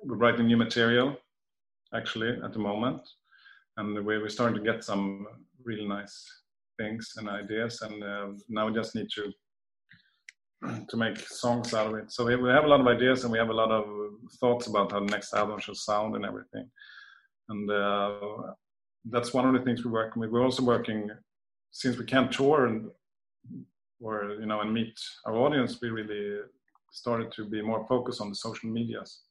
we're 0.03 0.17
writing 0.17 0.47
new 0.47 0.57
material 0.57 1.15
actually 1.93 2.37
at 2.43 2.51
the 2.53 2.59
moment 2.59 3.01
and 3.77 4.05
we're 4.05 4.29
starting 4.29 4.63
to 4.63 4.71
get 4.71 4.83
some 4.83 5.27
really 5.63 5.87
nice 5.87 6.25
things 6.79 7.13
and 7.17 7.29
ideas 7.29 7.81
and 7.81 8.03
uh, 8.03 8.27
now 8.49 8.67
we 8.67 8.73
just 8.73 8.95
need 8.95 9.07
to 9.13 9.31
to 10.89 10.95
make 10.95 11.17
songs 11.17 11.73
out 11.73 11.87
of 11.87 11.95
it. 11.95 12.11
So 12.11 12.23
we, 12.23 12.33
have 12.33 12.65
a 12.65 12.67
lot 12.67 12.81
of 12.81 12.85
ideas 12.85 13.23
and 13.23 13.31
we 13.31 13.39
have 13.39 13.49
a 13.49 13.53
lot 13.53 13.71
of 13.71 13.83
thoughts 14.39 14.67
about 14.67 14.91
how 14.91 14.99
the 14.99 15.07
next 15.07 15.33
album 15.33 15.59
should 15.59 15.75
sound 15.75 16.15
and 16.15 16.23
everything. 16.23 16.69
And 17.49 17.71
uh, 17.71 18.53
that's 19.05 19.33
one 19.33 19.47
of 19.47 19.53
the 19.53 19.65
things 19.65 19.83
we're 19.83 19.91
working 19.91 20.19
with 20.19 20.29
we're 20.29 20.43
also 20.43 20.63
working 20.63 21.09
since 21.71 21.97
we 21.97 22.05
can't 22.05 22.31
tour 22.31 22.67
and 22.67 22.89
or 23.99 24.35
you 24.39 24.45
know 24.45 24.61
and 24.61 24.73
meet 24.73 24.93
our 25.25 25.35
audience 25.35 25.79
we 25.81 25.89
really 25.89 26.41
started 26.91 27.31
to 27.31 27.45
be 27.45 27.61
more 27.61 27.85
focused 27.87 28.21
on 28.21 28.29
the 28.29 28.35
social 28.35 28.69
medias 28.69 29.21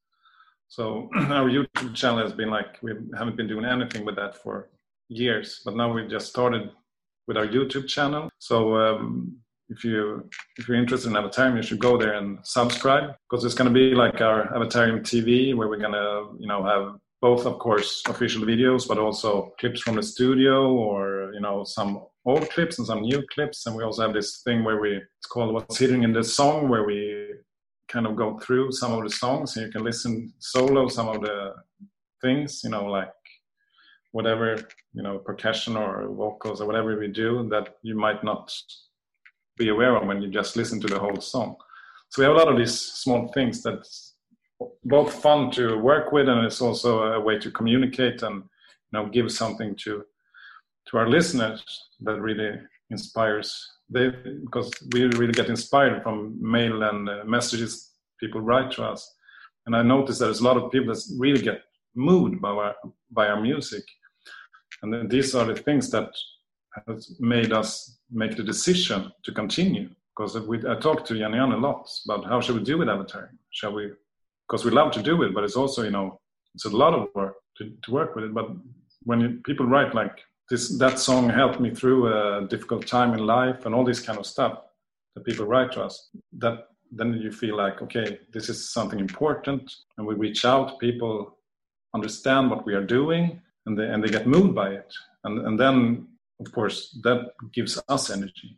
so 0.70 1.10
our 1.16 1.50
YouTube 1.50 1.94
channel 1.96 2.22
has 2.22 2.32
been 2.32 2.48
like 2.48 2.78
we 2.80 2.92
haven't 3.18 3.36
been 3.36 3.48
doing 3.48 3.64
anything 3.64 4.04
with 4.04 4.16
that 4.16 4.36
for 4.40 4.70
years, 5.08 5.62
but 5.64 5.74
now 5.74 5.92
we've 5.92 6.08
just 6.08 6.28
started 6.28 6.70
with 7.26 7.36
our 7.36 7.46
YouTube 7.46 7.88
channel. 7.88 8.30
So 8.38 8.76
um, 8.76 9.36
if 9.68 9.84
you 9.84 10.30
if 10.58 10.68
you're 10.68 10.76
interested 10.76 11.08
in 11.08 11.16
Avatarium, 11.16 11.56
you 11.56 11.62
should 11.62 11.80
go 11.80 11.98
there 11.98 12.14
and 12.14 12.38
subscribe 12.44 13.16
because 13.28 13.44
it's 13.44 13.54
going 13.54 13.68
to 13.68 13.74
be 13.74 13.96
like 13.96 14.20
our 14.20 14.46
Avatarium 14.52 15.00
TV, 15.00 15.56
where 15.56 15.66
we're 15.66 15.84
going 15.86 16.00
to 16.04 16.36
you 16.38 16.46
know 16.46 16.62
have 16.62 17.00
both, 17.20 17.46
of 17.46 17.58
course, 17.58 18.02
official 18.08 18.42
videos, 18.42 18.86
but 18.86 18.96
also 18.96 19.52
clips 19.58 19.80
from 19.80 19.96
the 19.96 20.02
studio 20.04 20.72
or 20.72 21.32
you 21.34 21.40
know 21.40 21.64
some 21.64 22.00
old 22.24 22.48
clips 22.50 22.78
and 22.78 22.86
some 22.86 23.02
new 23.02 23.24
clips. 23.34 23.66
And 23.66 23.74
we 23.74 23.82
also 23.82 24.02
have 24.02 24.14
this 24.14 24.40
thing 24.42 24.62
where 24.62 24.80
we 24.80 24.98
it's 25.18 25.26
called 25.26 25.52
"What's 25.52 25.78
Hidden 25.78 26.04
in 26.04 26.12
the 26.12 26.22
Song," 26.22 26.68
where 26.68 26.84
we 26.84 27.26
kind 27.90 28.06
of 28.06 28.16
go 28.16 28.38
through 28.38 28.72
some 28.72 28.92
of 28.92 29.02
the 29.02 29.10
songs 29.10 29.56
and 29.56 29.66
you 29.66 29.72
can 29.72 29.82
listen 29.82 30.32
solo 30.38 30.88
some 30.88 31.08
of 31.08 31.20
the 31.20 31.54
things, 32.22 32.60
you 32.62 32.70
know, 32.70 32.84
like 32.84 33.12
whatever, 34.12 34.56
you 34.92 35.02
know, 35.02 35.18
percussion 35.18 35.76
or 35.76 36.08
vocals 36.08 36.60
or 36.60 36.66
whatever 36.66 36.98
we 36.98 37.08
do 37.08 37.48
that 37.50 37.76
you 37.82 37.96
might 37.96 38.22
not 38.22 38.52
be 39.56 39.68
aware 39.68 39.96
of 39.96 40.06
when 40.06 40.22
you 40.22 40.28
just 40.28 40.56
listen 40.56 40.80
to 40.80 40.86
the 40.86 40.98
whole 40.98 41.20
song. 41.20 41.56
So 42.08 42.22
we 42.22 42.26
have 42.26 42.34
a 42.34 42.38
lot 42.38 42.48
of 42.48 42.58
these 42.58 42.78
small 42.80 43.28
things 43.32 43.62
that's 43.62 44.14
both 44.84 45.12
fun 45.22 45.50
to 45.52 45.76
work 45.78 46.12
with 46.12 46.28
and 46.28 46.44
it's 46.44 46.60
also 46.60 47.02
a 47.04 47.20
way 47.20 47.38
to 47.38 47.50
communicate 47.50 48.22
and 48.22 48.36
you 48.36 48.92
know 48.92 49.08
give 49.08 49.30
something 49.32 49.74
to 49.84 50.04
to 50.86 50.98
our 50.98 51.08
listeners 51.08 51.64
that 52.00 52.20
really 52.20 52.58
inspires 52.90 53.66
they 53.90 54.10
because 54.44 54.70
we 54.92 55.04
really 55.04 55.32
get 55.32 55.48
inspired 55.48 56.02
from 56.02 56.36
mail 56.40 56.82
and 56.82 57.08
uh, 57.08 57.24
messages 57.24 57.92
people 58.18 58.40
write 58.40 58.70
to 58.72 58.84
us. 58.84 59.16
And 59.66 59.76
i 59.76 59.82
noticed 59.82 60.20
there's 60.20 60.40
a 60.40 60.44
lot 60.44 60.56
of 60.56 60.72
people 60.72 60.94
that 60.94 61.02
really 61.18 61.42
get 61.42 61.62
moved 61.94 62.40
by 62.40 62.50
our 62.50 62.74
by 63.10 63.26
our 63.28 63.40
music. 63.40 63.84
And 64.82 65.10
these 65.10 65.34
are 65.34 65.44
the 65.44 65.54
things 65.54 65.90
that 65.90 66.10
has 66.86 67.16
made 67.20 67.52
us 67.52 67.98
make 68.10 68.36
the 68.36 68.42
decision 68.42 69.12
to 69.24 69.32
continue. 69.32 69.90
Because 70.16 70.38
we, 70.40 70.58
I 70.66 70.76
talked 70.76 71.06
to 71.08 71.18
Jan 71.18 71.34
a 71.34 71.56
lot 71.56 71.88
about 72.04 72.24
how 72.24 72.40
should 72.40 72.56
we 72.56 72.64
do 72.64 72.78
with 72.78 72.88
avatar? 72.88 73.30
Shall 73.50 73.74
we 73.74 73.92
because 74.48 74.64
we 74.64 74.70
love 74.70 74.90
to 74.90 75.02
do 75.02 75.22
it 75.22 75.32
but 75.34 75.44
it's 75.44 75.56
also 75.56 75.82
you 75.84 75.92
know 75.92 76.20
it's 76.54 76.64
a 76.64 76.76
lot 76.84 76.94
of 76.94 77.08
work 77.14 77.36
to, 77.56 77.72
to 77.82 77.90
work 77.90 78.14
with 78.14 78.24
it. 78.24 78.34
But 78.34 78.50
when 79.04 79.20
you, 79.20 79.40
people 79.44 79.66
write 79.66 79.94
like 79.94 80.18
this 80.50 80.68
that 80.78 80.98
song 80.98 81.30
helped 81.30 81.60
me 81.60 81.70
through 81.70 82.08
a 82.12 82.46
difficult 82.48 82.86
time 82.86 83.14
in 83.14 83.24
life 83.24 83.64
and 83.64 83.74
all 83.74 83.84
this 83.84 84.00
kind 84.00 84.18
of 84.18 84.26
stuff 84.26 84.58
that 85.14 85.24
people 85.24 85.46
write 85.46 85.72
to 85.72 85.82
us. 85.82 86.10
That 86.32 86.66
then 86.90 87.14
you 87.14 87.30
feel 87.30 87.56
like 87.56 87.80
okay 87.82 88.18
this 88.32 88.48
is 88.48 88.72
something 88.72 88.98
important. 88.98 89.72
And 89.96 90.06
we 90.06 90.14
reach 90.14 90.44
out 90.44 90.80
people 90.80 91.38
understand 91.94 92.50
what 92.50 92.66
we 92.66 92.74
are 92.74 92.84
doing 92.84 93.40
and 93.66 93.78
they 93.78 93.86
and 93.88 94.02
they 94.02 94.08
get 94.08 94.26
moved 94.26 94.54
by 94.54 94.70
it. 94.70 94.92
And 95.24 95.46
and 95.46 95.58
then 95.58 96.08
of 96.40 96.52
course 96.52 96.98
that 97.04 97.30
gives 97.52 97.80
us 97.88 98.10
energy 98.10 98.56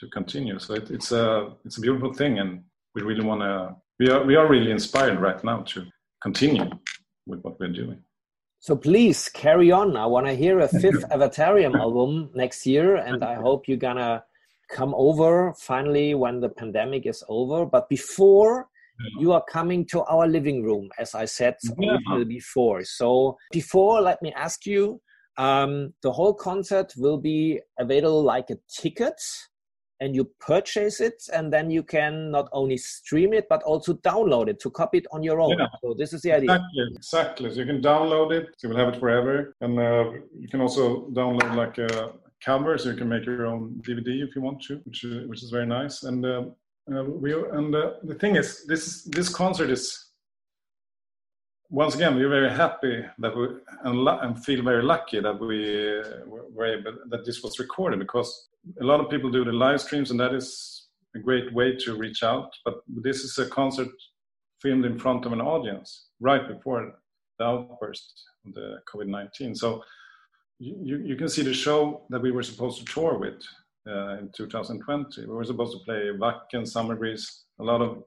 to 0.00 0.08
continue. 0.08 0.58
So 0.58 0.74
it, 0.74 0.90
it's 0.90 1.12
a 1.12 1.52
it's 1.66 1.76
a 1.76 1.82
beautiful 1.82 2.14
thing 2.14 2.38
and 2.38 2.64
we 2.94 3.02
really 3.02 3.24
want 3.24 3.42
to 3.42 3.76
we 3.98 4.08
are 4.08 4.24
we 4.24 4.34
are 4.34 4.48
really 4.48 4.70
inspired 4.70 5.20
right 5.20 5.44
now 5.44 5.62
to 5.72 5.84
continue 6.22 6.70
with 7.26 7.40
what 7.42 7.60
we're 7.60 7.68
doing 7.68 8.02
so 8.64 8.74
please 8.74 9.28
carry 9.28 9.70
on. 9.70 9.94
I 9.94 10.06
want 10.06 10.26
to 10.26 10.32
hear 10.32 10.60
a 10.60 10.68
fifth 10.68 11.06
Avatarium 11.10 11.78
album 11.78 12.30
next 12.34 12.64
year, 12.64 12.96
and 12.96 13.22
I 13.22 13.34
hope 13.34 13.68
you're 13.68 13.76
gonna 13.76 14.24
come 14.70 14.94
over 14.96 15.52
finally 15.58 16.14
when 16.14 16.40
the 16.40 16.48
pandemic 16.48 17.04
is 17.04 17.22
over. 17.28 17.66
But 17.66 17.90
before, 17.90 18.68
you 19.20 19.32
are 19.32 19.44
coming 19.44 19.84
to 19.88 20.02
our 20.04 20.26
living 20.26 20.62
room, 20.62 20.88
as 20.98 21.14
I 21.14 21.26
said 21.26 21.56
yeah. 21.78 21.98
before. 22.26 22.84
So 22.84 23.36
before, 23.52 24.00
let 24.00 24.22
me 24.22 24.32
ask 24.32 24.64
you: 24.64 24.98
um, 25.36 25.92
the 26.00 26.10
whole 26.10 26.32
concert 26.32 26.94
will 26.96 27.18
be 27.18 27.60
available 27.78 28.22
like 28.22 28.48
a 28.48 28.56
ticket 28.66 29.20
and 30.04 30.14
you 30.14 30.24
purchase 30.38 31.00
it 31.00 31.22
and 31.32 31.52
then 31.52 31.70
you 31.70 31.82
can 31.82 32.30
not 32.30 32.48
only 32.52 32.76
stream 32.76 33.32
it 33.32 33.46
but 33.48 33.62
also 33.62 33.94
download 33.94 34.48
it 34.48 34.60
to 34.60 34.70
copy 34.70 34.98
it 34.98 35.06
on 35.12 35.22
your 35.22 35.40
own. 35.40 35.58
Yeah. 35.58 35.66
so 35.82 35.94
this 35.94 36.12
is 36.12 36.22
the 36.22 36.32
idea. 36.32 36.54
Exactly 36.54 36.94
exactly. 36.96 37.50
So 37.50 37.60
you 37.60 37.66
can 37.66 37.80
download 37.80 38.32
it 38.32 38.46
so 38.56 38.68
you 38.68 38.74
will 38.74 38.84
have 38.84 38.94
it 38.94 39.00
forever. 39.00 39.56
And 39.60 39.78
uh, 39.78 40.04
you 40.38 40.48
can 40.48 40.60
also 40.60 41.08
download 41.10 41.54
like 41.56 41.78
a 41.78 42.12
cover 42.44 42.76
so 42.76 42.90
you 42.90 42.96
can 42.96 43.08
make 43.08 43.24
your 43.24 43.46
own 43.46 43.80
dvd 43.86 44.22
if 44.26 44.36
you 44.36 44.42
want 44.42 44.60
to 44.62 44.76
which 44.84 45.04
is, 45.04 45.26
which 45.28 45.42
is 45.42 45.50
very 45.50 45.66
nice. 45.66 46.02
And 46.02 46.24
uh, 46.24 46.42
uh, 46.92 47.04
we 47.04 47.32
and 47.32 47.74
uh, 47.74 47.92
the 48.02 48.14
thing 48.14 48.36
is 48.36 48.66
this 48.66 49.04
this 49.04 49.28
concert 49.28 49.70
is 49.70 49.84
once 51.70 51.94
again, 51.96 52.14
we're 52.14 52.28
very 52.28 52.50
happy 52.50 53.04
that 53.18 53.36
we 53.36 53.48
and, 53.84 54.08
and 54.08 54.44
feel 54.44 54.62
very 54.62 54.82
lucky 54.82 55.18
that 55.20 55.40
we 55.40 55.98
uh, 55.98 56.04
were 56.26 56.66
able 56.66 56.92
that 57.08 57.24
this 57.24 57.42
was 57.42 57.58
recorded 57.58 57.98
because 57.98 58.48
a 58.80 58.84
lot 58.84 59.00
of 59.00 59.10
people 59.10 59.30
do 59.30 59.44
the 59.44 59.52
live 59.52 59.80
streams 59.80 60.10
and 60.10 60.20
that 60.20 60.34
is 60.34 60.88
a 61.14 61.18
great 61.18 61.52
way 61.52 61.76
to 61.76 61.96
reach 61.96 62.22
out. 62.22 62.50
But 62.64 62.76
this 62.86 63.20
is 63.20 63.38
a 63.38 63.46
concert 63.48 63.88
filmed 64.60 64.84
in 64.84 64.98
front 64.98 65.26
of 65.26 65.32
an 65.32 65.40
audience 65.40 66.06
right 66.20 66.46
before 66.48 66.92
the 67.38 67.44
outburst 67.44 68.22
of 68.46 68.54
the 68.54 68.78
COVID 68.92 69.08
nineteen. 69.08 69.54
So 69.54 69.82
you, 70.58 70.98
you 70.98 71.16
can 71.16 71.28
see 71.28 71.42
the 71.42 71.52
show 71.52 72.06
that 72.10 72.22
we 72.22 72.30
were 72.30 72.42
supposed 72.42 72.78
to 72.78 72.92
tour 72.92 73.18
with 73.18 73.42
uh, 73.88 74.18
in 74.18 74.30
2020. 74.36 75.26
We 75.26 75.26
were 75.26 75.44
supposed 75.44 75.72
to 75.72 75.84
play 75.84 76.10
Wacken, 76.18 76.66
Summer 76.66 76.96
Breeze, 76.96 77.44
a 77.60 77.64
lot 77.64 77.82
of 77.82 78.02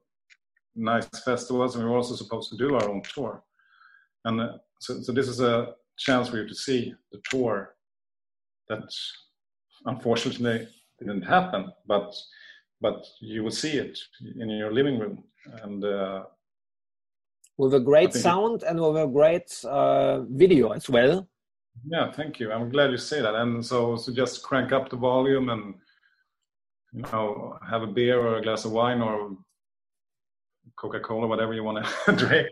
nice 0.75 1.07
festivals, 1.23 1.75
and 1.75 1.83
we 1.83 1.89
were 1.89 1.97
also 1.97 2.15
supposed 2.15 2.49
to 2.51 2.57
do 2.57 2.75
our 2.75 2.89
own 2.89 3.01
tour. 3.13 3.43
And 4.25 4.41
uh, 4.41 4.53
so, 4.79 5.01
so 5.01 5.11
this 5.11 5.27
is 5.27 5.41
a 5.41 5.73
chance 5.97 6.29
for 6.29 6.37
you 6.37 6.47
to 6.47 6.55
see 6.55 6.93
the 7.11 7.19
tour 7.29 7.75
that 8.69 8.83
unfortunately 9.85 10.67
didn't 10.99 11.23
happen, 11.23 11.71
but 11.85 12.13
but 12.79 13.05
you 13.21 13.43
will 13.43 13.51
see 13.51 13.77
it 13.77 13.97
in 14.39 14.49
your 14.49 14.71
living 14.71 14.99
room 14.99 15.23
and 15.63 15.83
uh, 15.83 16.23
with 17.57 17.73
a 17.73 17.79
great 17.79 18.13
sound 18.13 18.63
and 18.63 18.79
with 18.79 18.97
a 18.97 19.07
great 19.07 19.63
uh, 19.65 20.21
video 20.29 20.69
as 20.69 20.87
well. 20.89 21.27
Yeah, 21.87 22.11
thank 22.11 22.39
you. 22.39 22.51
I'm 22.51 22.69
glad 22.69 22.91
you 22.91 22.97
say 22.97 23.21
that. 23.21 23.35
And 23.35 23.65
so, 23.65 23.97
so 23.97 24.13
just 24.13 24.43
crank 24.43 24.71
up 24.71 24.89
the 24.89 24.95
volume 24.95 25.49
and 25.49 25.75
you 26.93 27.01
know 27.01 27.57
have 27.67 27.81
a 27.81 27.87
beer 27.87 28.19
or 28.19 28.37
a 28.37 28.41
glass 28.41 28.65
of 28.65 28.71
wine 28.71 29.01
or 29.01 29.35
Coca-Cola, 30.75 31.27
whatever 31.27 31.53
you 31.53 31.63
want 31.63 31.85
to 31.85 32.11
drink, 32.15 32.49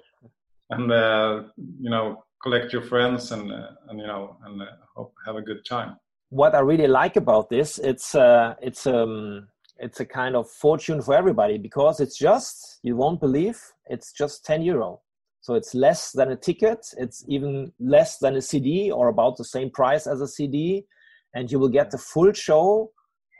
and 0.71 0.91
uh, 0.91 1.43
you 1.79 1.89
know 1.89 2.23
collect 2.41 2.73
your 2.73 2.81
friends 2.81 3.31
and 3.31 3.51
uh, 3.51 3.69
and 3.89 3.99
you 3.99 4.07
know 4.07 4.37
and 4.45 4.61
uh, 4.61 4.65
hope, 4.95 5.13
have 5.25 5.35
a 5.35 5.41
good 5.41 5.65
time 5.65 5.97
what 6.29 6.55
i 6.55 6.59
really 6.59 6.87
like 6.87 7.15
about 7.15 7.49
this 7.49 7.77
it's 7.79 8.15
uh 8.15 8.55
it's 8.61 8.85
um 8.87 9.47
it's 9.77 9.99
a 9.99 10.05
kind 10.05 10.35
of 10.35 10.49
fortune 10.49 11.01
for 11.01 11.13
everybody 11.13 11.57
because 11.57 11.99
it's 11.99 12.17
just 12.17 12.79
you 12.83 12.95
won't 12.95 13.19
believe 13.19 13.59
it's 13.87 14.11
just 14.13 14.45
10 14.45 14.61
euro 14.61 15.01
so 15.41 15.53
it's 15.53 15.75
less 15.75 16.11
than 16.11 16.31
a 16.31 16.35
ticket 16.35 16.85
it's 16.97 17.23
even 17.27 17.71
less 17.79 18.17
than 18.19 18.35
a 18.35 18.41
cd 18.41 18.91
or 18.91 19.09
about 19.09 19.37
the 19.37 19.43
same 19.43 19.69
price 19.69 20.07
as 20.07 20.21
a 20.21 20.27
cd 20.27 20.85
and 21.33 21.51
you 21.51 21.59
will 21.59 21.69
get 21.69 21.91
the 21.91 21.97
full 21.97 22.31
show 22.33 22.91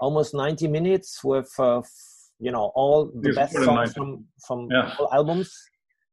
almost 0.01 0.33
90 0.33 0.67
minutes 0.67 1.23
with 1.23 1.51
uh, 1.57 1.81
you 2.39 2.51
know 2.51 2.71
all 2.75 3.11
the 3.21 3.29
it's 3.29 3.37
best 3.37 3.53
songs 3.63 3.93
from 3.93 4.25
from 4.45 4.67
yeah. 4.71 4.93
all 4.99 5.09
albums 5.13 5.51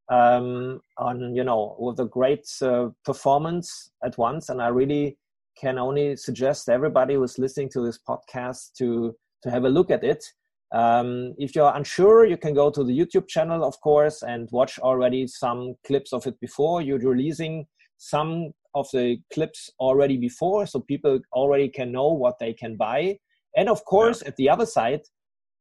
um, 0.08 0.80
on 0.98 1.34
you 1.34 1.44
know 1.44 1.76
with 1.78 1.98
a 2.00 2.06
great 2.06 2.46
uh, 2.62 2.88
performance 3.04 3.90
at 4.04 4.16
once 4.18 4.48
and 4.48 4.62
i 4.62 4.68
really 4.68 5.16
can 5.60 5.78
only 5.78 6.16
suggest 6.16 6.68
everybody 6.68 7.14
who's 7.14 7.38
listening 7.38 7.68
to 7.70 7.84
this 7.84 7.98
podcast 8.08 8.72
to 8.78 9.14
to 9.42 9.50
have 9.50 9.64
a 9.64 9.68
look 9.68 9.90
at 9.90 10.04
it 10.04 10.24
um, 10.72 11.34
if 11.38 11.54
you're 11.54 11.72
unsure 11.74 12.24
you 12.24 12.36
can 12.36 12.54
go 12.54 12.70
to 12.70 12.84
the 12.84 12.98
youtube 12.98 13.28
channel 13.28 13.64
of 13.64 13.78
course 13.80 14.22
and 14.22 14.48
watch 14.52 14.78
already 14.78 15.26
some 15.26 15.74
clips 15.86 16.12
of 16.12 16.26
it 16.26 16.38
before 16.40 16.80
you're 16.82 16.98
releasing 16.98 17.66
some 17.98 18.52
of 18.74 18.86
the 18.92 19.18
clips 19.32 19.70
already 19.78 20.16
before 20.16 20.66
so 20.66 20.80
people 20.80 21.20
already 21.32 21.68
can 21.68 21.92
know 21.92 22.08
what 22.08 22.38
they 22.38 22.52
can 22.52 22.76
buy 22.76 23.16
and 23.56 23.68
of 23.68 23.84
course 23.84 24.22
yeah. 24.22 24.28
at 24.28 24.36
the 24.36 24.48
other 24.48 24.66
side 24.66 25.02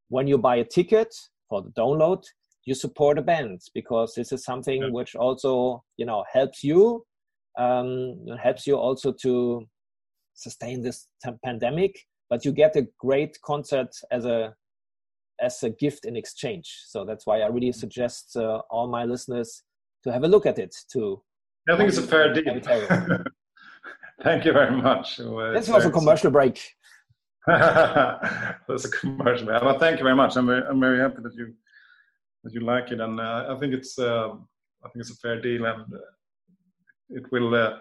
when 0.08 0.26
you 0.26 0.38
buy 0.38 0.56
a 0.56 0.64
ticket 0.64 1.14
for 1.48 1.62
the 1.62 1.70
download 1.70 2.22
you 2.64 2.74
support 2.74 3.18
a 3.18 3.22
band 3.22 3.60
because 3.74 4.14
this 4.14 4.32
is 4.32 4.44
something 4.44 4.82
yeah. 4.82 4.88
which 4.90 5.14
also 5.14 5.82
you 5.96 6.06
know 6.06 6.24
helps 6.32 6.62
you 6.64 7.04
um, 7.58 8.16
helps 8.42 8.66
you 8.66 8.76
also 8.76 9.12
to 9.22 9.66
sustain 10.34 10.82
this 10.82 11.08
t- 11.24 11.30
pandemic 11.44 11.96
but 12.32 12.46
you 12.46 12.52
get 12.52 12.74
a 12.76 12.86
great 12.98 13.38
concert 13.42 13.90
as 14.10 14.24
a 14.24 14.54
as 15.38 15.62
a 15.62 15.68
gift 15.68 16.06
in 16.06 16.16
exchange. 16.16 16.68
So 16.86 17.04
that's 17.04 17.26
why 17.26 17.40
i 17.40 17.48
really 17.48 17.72
suggest 17.72 18.36
uh, 18.36 18.62
all 18.70 18.88
my 18.88 19.04
listeners 19.04 19.64
to 20.02 20.10
have 20.10 20.24
a 20.24 20.28
look 20.28 20.46
at 20.46 20.58
it 20.58 20.74
too. 20.90 21.22
I 21.68 21.76
think 21.76 21.88
it's 21.90 21.98
a 21.98 22.08
fair 22.14 22.32
deal. 22.32 22.58
Thank 24.22 24.46
you 24.46 24.52
very 24.52 24.74
much. 24.88 25.18
This 25.58 25.68
was 25.68 25.84
a 25.84 25.90
commercial 25.90 26.30
break. 26.30 26.56
That's 27.46 28.86
a 28.90 28.92
commercial 29.00 29.46
break. 29.46 29.62
Well, 29.62 29.78
thank 29.78 29.98
you 29.98 30.04
very 30.04 30.14
much. 30.14 30.36
I'm 30.36 30.46
very, 30.46 30.62
I'm 30.70 30.80
very 30.80 31.00
happy 31.00 31.22
that 31.24 31.34
you 31.34 31.52
that 32.44 32.52
you 32.54 32.60
like 32.60 32.92
it, 32.92 33.00
and 33.00 33.18
uh, 33.18 33.46
I 33.52 33.54
think 33.58 33.74
it's 33.74 33.98
uh, 33.98 34.28
I 34.84 34.86
think 34.88 35.00
it's 35.02 35.10
a 35.10 35.16
fair 35.16 35.40
deal, 35.40 35.64
and 35.64 35.82
uh, 35.92 36.10
it 37.18 37.24
will 37.32 37.52
uh, 37.52 37.78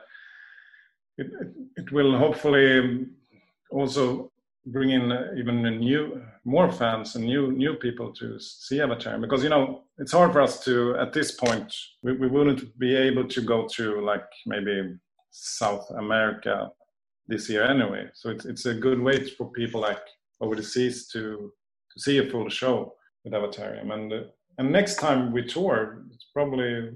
it, 1.17 1.27
it 1.75 1.91
will 1.91 2.17
hopefully 2.17 3.07
also 3.69 4.31
bring 4.67 4.91
in 4.91 5.11
uh, 5.11 5.31
even 5.37 5.61
new 5.79 6.21
more 6.45 6.71
fans 6.71 7.15
and 7.15 7.25
new 7.25 7.51
new 7.51 7.73
people 7.75 8.11
to 8.13 8.39
see 8.39 8.81
Avatar. 8.81 9.17
Because 9.19 9.43
you 9.43 9.49
know 9.49 9.83
it's 9.97 10.11
hard 10.11 10.31
for 10.33 10.41
us 10.41 10.63
to 10.65 10.95
at 10.97 11.13
this 11.13 11.31
point 11.31 11.73
we, 12.03 12.13
we 12.13 12.27
wouldn't 12.27 12.77
be 12.77 12.95
able 12.95 13.27
to 13.27 13.41
go 13.41 13.67
to 13.75 14.01
like 14.01 14.27
maybe 14.45 14.95
South 15.31 15.89
America 15.97 16.69
this 17.27 17.49
year 17.49 17.63
anyway. 17.63 18.07
So 18.13 18.29
it's 18.29 18.45
it's 18.45 18.65
a 18.65 18.73
good 18.73 18.99
way 18.99 19.29
for 19.29 19.51
people 19.51 19.81
like 19.81 20.05
over 20.39 20.55
the 20.55 20.63
seas 20.63 21.07
to 21.09 21.51
to 21.91 21.99
see 21.99 22.17
a 22.19 22.29
full 22.29 22.49
show 22.49 22.93
with 23.23 23.33
Avatarium 23.33 23.91
and 23.93 24.25
and 24.57 24.71
next 24.71 24.97
time 24.97 25.31
we 25.31 25.43
tour, 25.43 26.03
it's 26.13 26.27
probably 26.33 26.91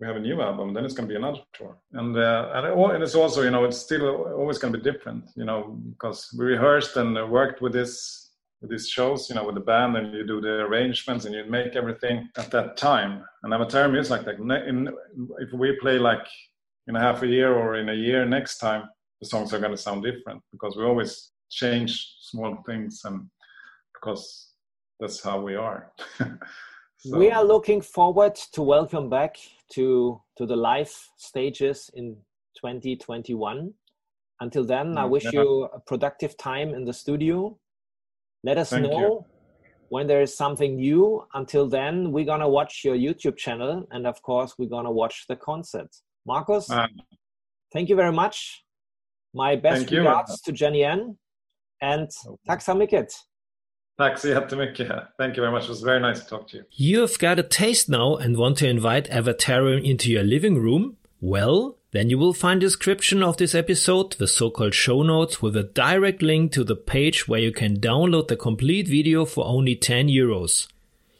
we 0.00 0.06
have 0.06 0.16
a 0.16 0.20
new 0.20 0.40
album, 0.40 0.72
then 0.72 0.84
it's 0.84 0.94
going 0.94 1.08
to 1.08 1.12
be 1.12 1.16
another 1.16 1.40
tour. 1.52 1.76
And 1.92 2.16
uh, 2.16 2.52
and, 2.54 2.66
it, 2.66 2.94
and 2.94 3.02
it's 3.02 3.14
also 3.14 3.42
you 3.42 3.50
know 3.50 3.64
it's 3.64 3.78
still 3.78 4.06
always 4.34 4.58
going 4.58 4.72
to 4.72 4.78
be 4.78 4.90
different, 4.90 5.24
you 5.36 5.44
know, 5.44 5.78
because 5.90 6.34
we 6.38 6.46
rehearsed 6.46 6.96
and 6.96 7.30
worked 7.30 7.60
with 7.60 7.72
this 7.72 8.30
with 8.60 8.70
these 8.70 8.88
shows, 8.88 9.28
you 9.28 9.36
know, 9.36 9.44
with 9.44 9.54
the 9.54 9.60
band, 9.60 9.96
and 9.96 10.12
you 10.12 10.26
do 10.26 10.40
the 10.40 10.60
arrangements 10.62 11.24
and 11.24 11.34
you 11.34 11.44
make 11.44 11.76
everything 11.76 12.28
at 12.36 12.50
that 12.50 12.76
time. 12.76 13.24
And 13.42 13.52
Avatarium 13.52 13.98
is 13.98 14.10
like 14.10 14.24
that. 14.24 14.36
In, 14.66 14.88
if 15.38 15.52
we 15.52 15.76
play 15.80 15.98
like 15.98 16.26
in 16.86 16.96
a 16.96 17.00
half 17.00 17.22
a 17.22 17.26
year 17.26 17.52
or 17.54 17.76
in 17.76 17.88
a 17.88 17.94
year 17.94 18.24
next 18.24 18.58
time, 18.58 18.88
the 19.20 19.26
songs 19.26 19.52
are 19.52 19.60
going 19.60 19.72
to 19.72 19.76
sound 19.76 20.02
different 20.02 20.42
because 20.52 20.76
we 20.76 20.84
always 20.84 21.30
change 21.50 22.16
small 22.20 22.62
things 22.66 23.02
and 23.04 23.28
because 23.94 24.52
that's 25.00 25.22
how 25.22 25.40
we 25.40 25.54
are. 25.54 25.92
so. 26.98 27.18
We 27.18 27.30
are 27.30 27.44
looking 27.44 27.80
forward 27.80 28.34
to 28.52 28.62
welcome 28.62 29.08
back 29.08 29.38
to 29.74 30.20
to 30.36 30.46
the 30.46 30.56
live 30.56 30.92
stages 31.16 31.90
in 31.94 32.16
2021. 32.60 33.72
Until 34.40 34.64
then, 34.64 34.96
I 34.96 35.04
mm, 35.04 35.10
wish 35.10 35.24
you 35.32 35.68
a 35.72 35.80
productive 35.80 36.36
time 36.36 36.74
in 36.74 36.84
the 36.84 36.92
studio. 36.92 37.58
Let 38.44 38.56
us 38.58 38.70
Thank 38.70 38.84
know 38.84 39.00
you. 39.00 39.24
when 39.88 40.06
there 40.06 40.22
is 40.22 40.36
something 40.36 40.76
new. 40.76 41.24
Until 41.34 41.68
then, 41.68 42.12
we're 42.12 42.24
gonna 42.24 42.48
watch 42.48 42.82
your 42.84 42.96
YouTube 42.96 43.36
channel, 43.36 43.86
and 43.90 44.06
of 44.06 44.22
course, 44.22 44.54
we're 44.58 44.68
gonna 44.68 44.92
watch 44.92 45.24
the 45.28 45.36
concert. 45.36 45.88
Marcus, 46.24 46.70
uh, 46.70 46.86
thank 47.72 47.88
you 47.88 47.96
very 47.96 48.12
much. 48.12 48.64
My 49.34 49.56
best 49.56 49.90
regards 49.90 50.40
to 50.42 50.52
Jennie-Ann, 50.52 51.18
and 51.82 52.08
okay. 52.26 52.74
mycket. 52.74 53.12
Tack 53.98 54.18
så 54.18 54.28
jättemycket. 54.28 54.88
Thank 55.16 55.36
you 55.36 55.42
very 55.42 55.50
much. 55.50 55.64
It 55.64 55.68
was 55.68 55.82
very 55.82 56.00
nice 56.00 56.20
to 56.20 56.28
talk 56.28 56.48
to 56.48 56.56
you. 56.56 56.64
You've 56.70 57.18
got 57.18 57.38
a 57.38 57.42
taste 57.42 57.88
now 57.88 58.16
and 58.16 58.36
want 58.36 58.58
to 58.58 58.68
invite 58.68 59.10
Avatarium 59.10 59.82
into 59.84 60.08
your 60.10 60.22
living 60.22 60.62
room? 60.62 60.96
Well, 61.20 61.76
then 61.90 62.08
you 62.08 62.16
will 62.18 62.32
find 62.32 62.60
description 62.60 63.24
of 63.24 63.36
this 63.38 63.54
episode, 63.56 64.12
the 64.12 64.28
so-called 64.28 64.74
show 64.74 65.02
notes 65.02 65.42
with 65.42 65.56
a 65.56 65.64
direct 65.64 66.22
link 66.22 66.52
to 66.52 66.62
the 66.62 66.76
page 66.76 67.26
where 67.26 67.40
you 67.40 67.50
can 67.50 67.80
download 67.80 68.28
the 68.28 68.36
complete 68.36 68.86
video 68.86 69.24
for 69.24 69.44
only 69.44 69.74
10 69.74 70.06
euros. 70.06 70.68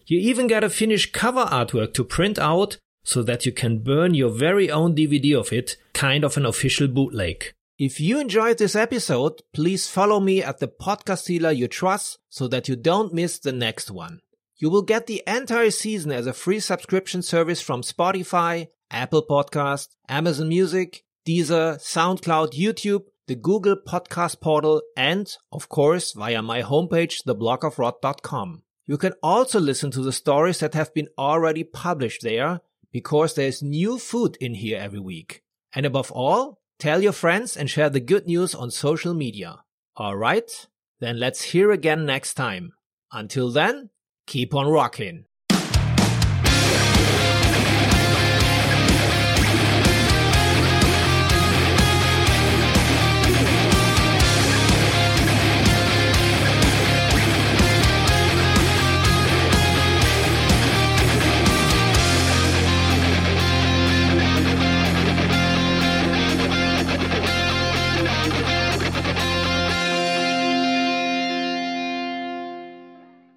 You 0.07 0.21
even 0.21 0.47
got 0.47 0.63
a 0.63 0.71
finished 0.71 1.13
cover 1.13 1.47
artwork 1.47 1.95
to 1.95 2.05
print 2.05 2.39
out 2.39 2.79
so 3.03 3.25
that 3.25 3.45
you 3.45 3.51
can 3.51 3.79
burn 3.79 4.15
your 4.15 4.31
very 4.31 4.71
own 4.71 4.95
DVD 4.95 5.37
of 5.37 5.53
it, 5.53 5.77
kind 5.95 6.23
of 6.23 6.37
an 6.37 6.47
official 6.47 6.87
bootleg. 6.87 7.53
If 7.79 8.01
you 8.01 8.19
enjoyed 8.19 8.59
this 8.59 8.75
episode, 8.75 9.41
please 9.55 9.89
follow 9.89 10.19
me 10.19 10.43
at 10.43 10.59
the 10.59 10.67
podcast 10.67 11.27
dealer 11.27 11.53
you 11.53 11.69
trust 11.69 12.19
so 12.29 12.49
that 12.49 12.67
you 12.67 12.75
don't 12.75 13.15
miss 13.15 13.39
the 13.39 13.53
next 13.53 13.89
one. 13.89 14.19
You 14.57 14.69
will 14.69 14.83
get 14.83 15.07
the 15.07 15.23
entire 15.29 15.71
season 15.71 16.11
as 16.11 16.27
a 16.27 16.33
free 16.33 16.59
subscription 16.59 17.23
service 17.23 17.61
from 17.61 17.83
Spotify, 17.83 18.67
Apple 18.91 19.25
Podcast, 19.25 19.91
Amazon 20.09 20.49
Music, 20.49 21.05
Deezer, 21.25 21.77
SoundCloud, 21.77 22.55
YouTube, 22.55 23.05
the 23.29 23.37
Google 23.37 23.77
Podcast 23.77 24.41
Portal, 24.41 24.83
and, 24.97 25.33
of 25.53 25.69
course, 25.69 26.15
via 26.15 26.43
my 26.43 26.63
homepage, 26.63 27.23
theblogofrock.com. 27.29 28.65
You 28.87 28.99
can 28.99 29.13
also 29.23 29.61
listen 29.61 29.93
to 29.93 30.03
the 30.03 30.11
stories 30.11 30.59
that 30.59 30.75
have 30.75 30.93
been 30.95 31.11
already 31.17 31.63
published 31.63 32.23
there 32.23 32.61
because 32.91 33.35
there's 33.35 33.63
new 33.63 34.01
food 34.01 34.37
in 34.41 34.55
here 34.55 34.81
every 34.81 34.99
week. 34.99 35.45
And 35.73 35.87
above 35.87 36.11
all, 36.11 36.58
Tell 36.79 37.03
your 37.03 37.13
friends 37.13 37.57
and 37.57 37.69
share 37.69 37.91
the 37.91 37.99
good 37.99 38.29
news 38.29 38.55
on 38.55 38.71
social 38.71 39.13
media. 39.13 39.65
Alright? 39.99 40.69
Then 41.01 41.19
let's 41.19 41.43
hear 41.43 41.73
again 41.73 42.07
next 42.07 42.35
time. 42.35 42.73
Until 43.11 43.51
then, 43.51 43.91
keep 44.29 44.55
on 44.55 44.69
rocking. 44.69 45.25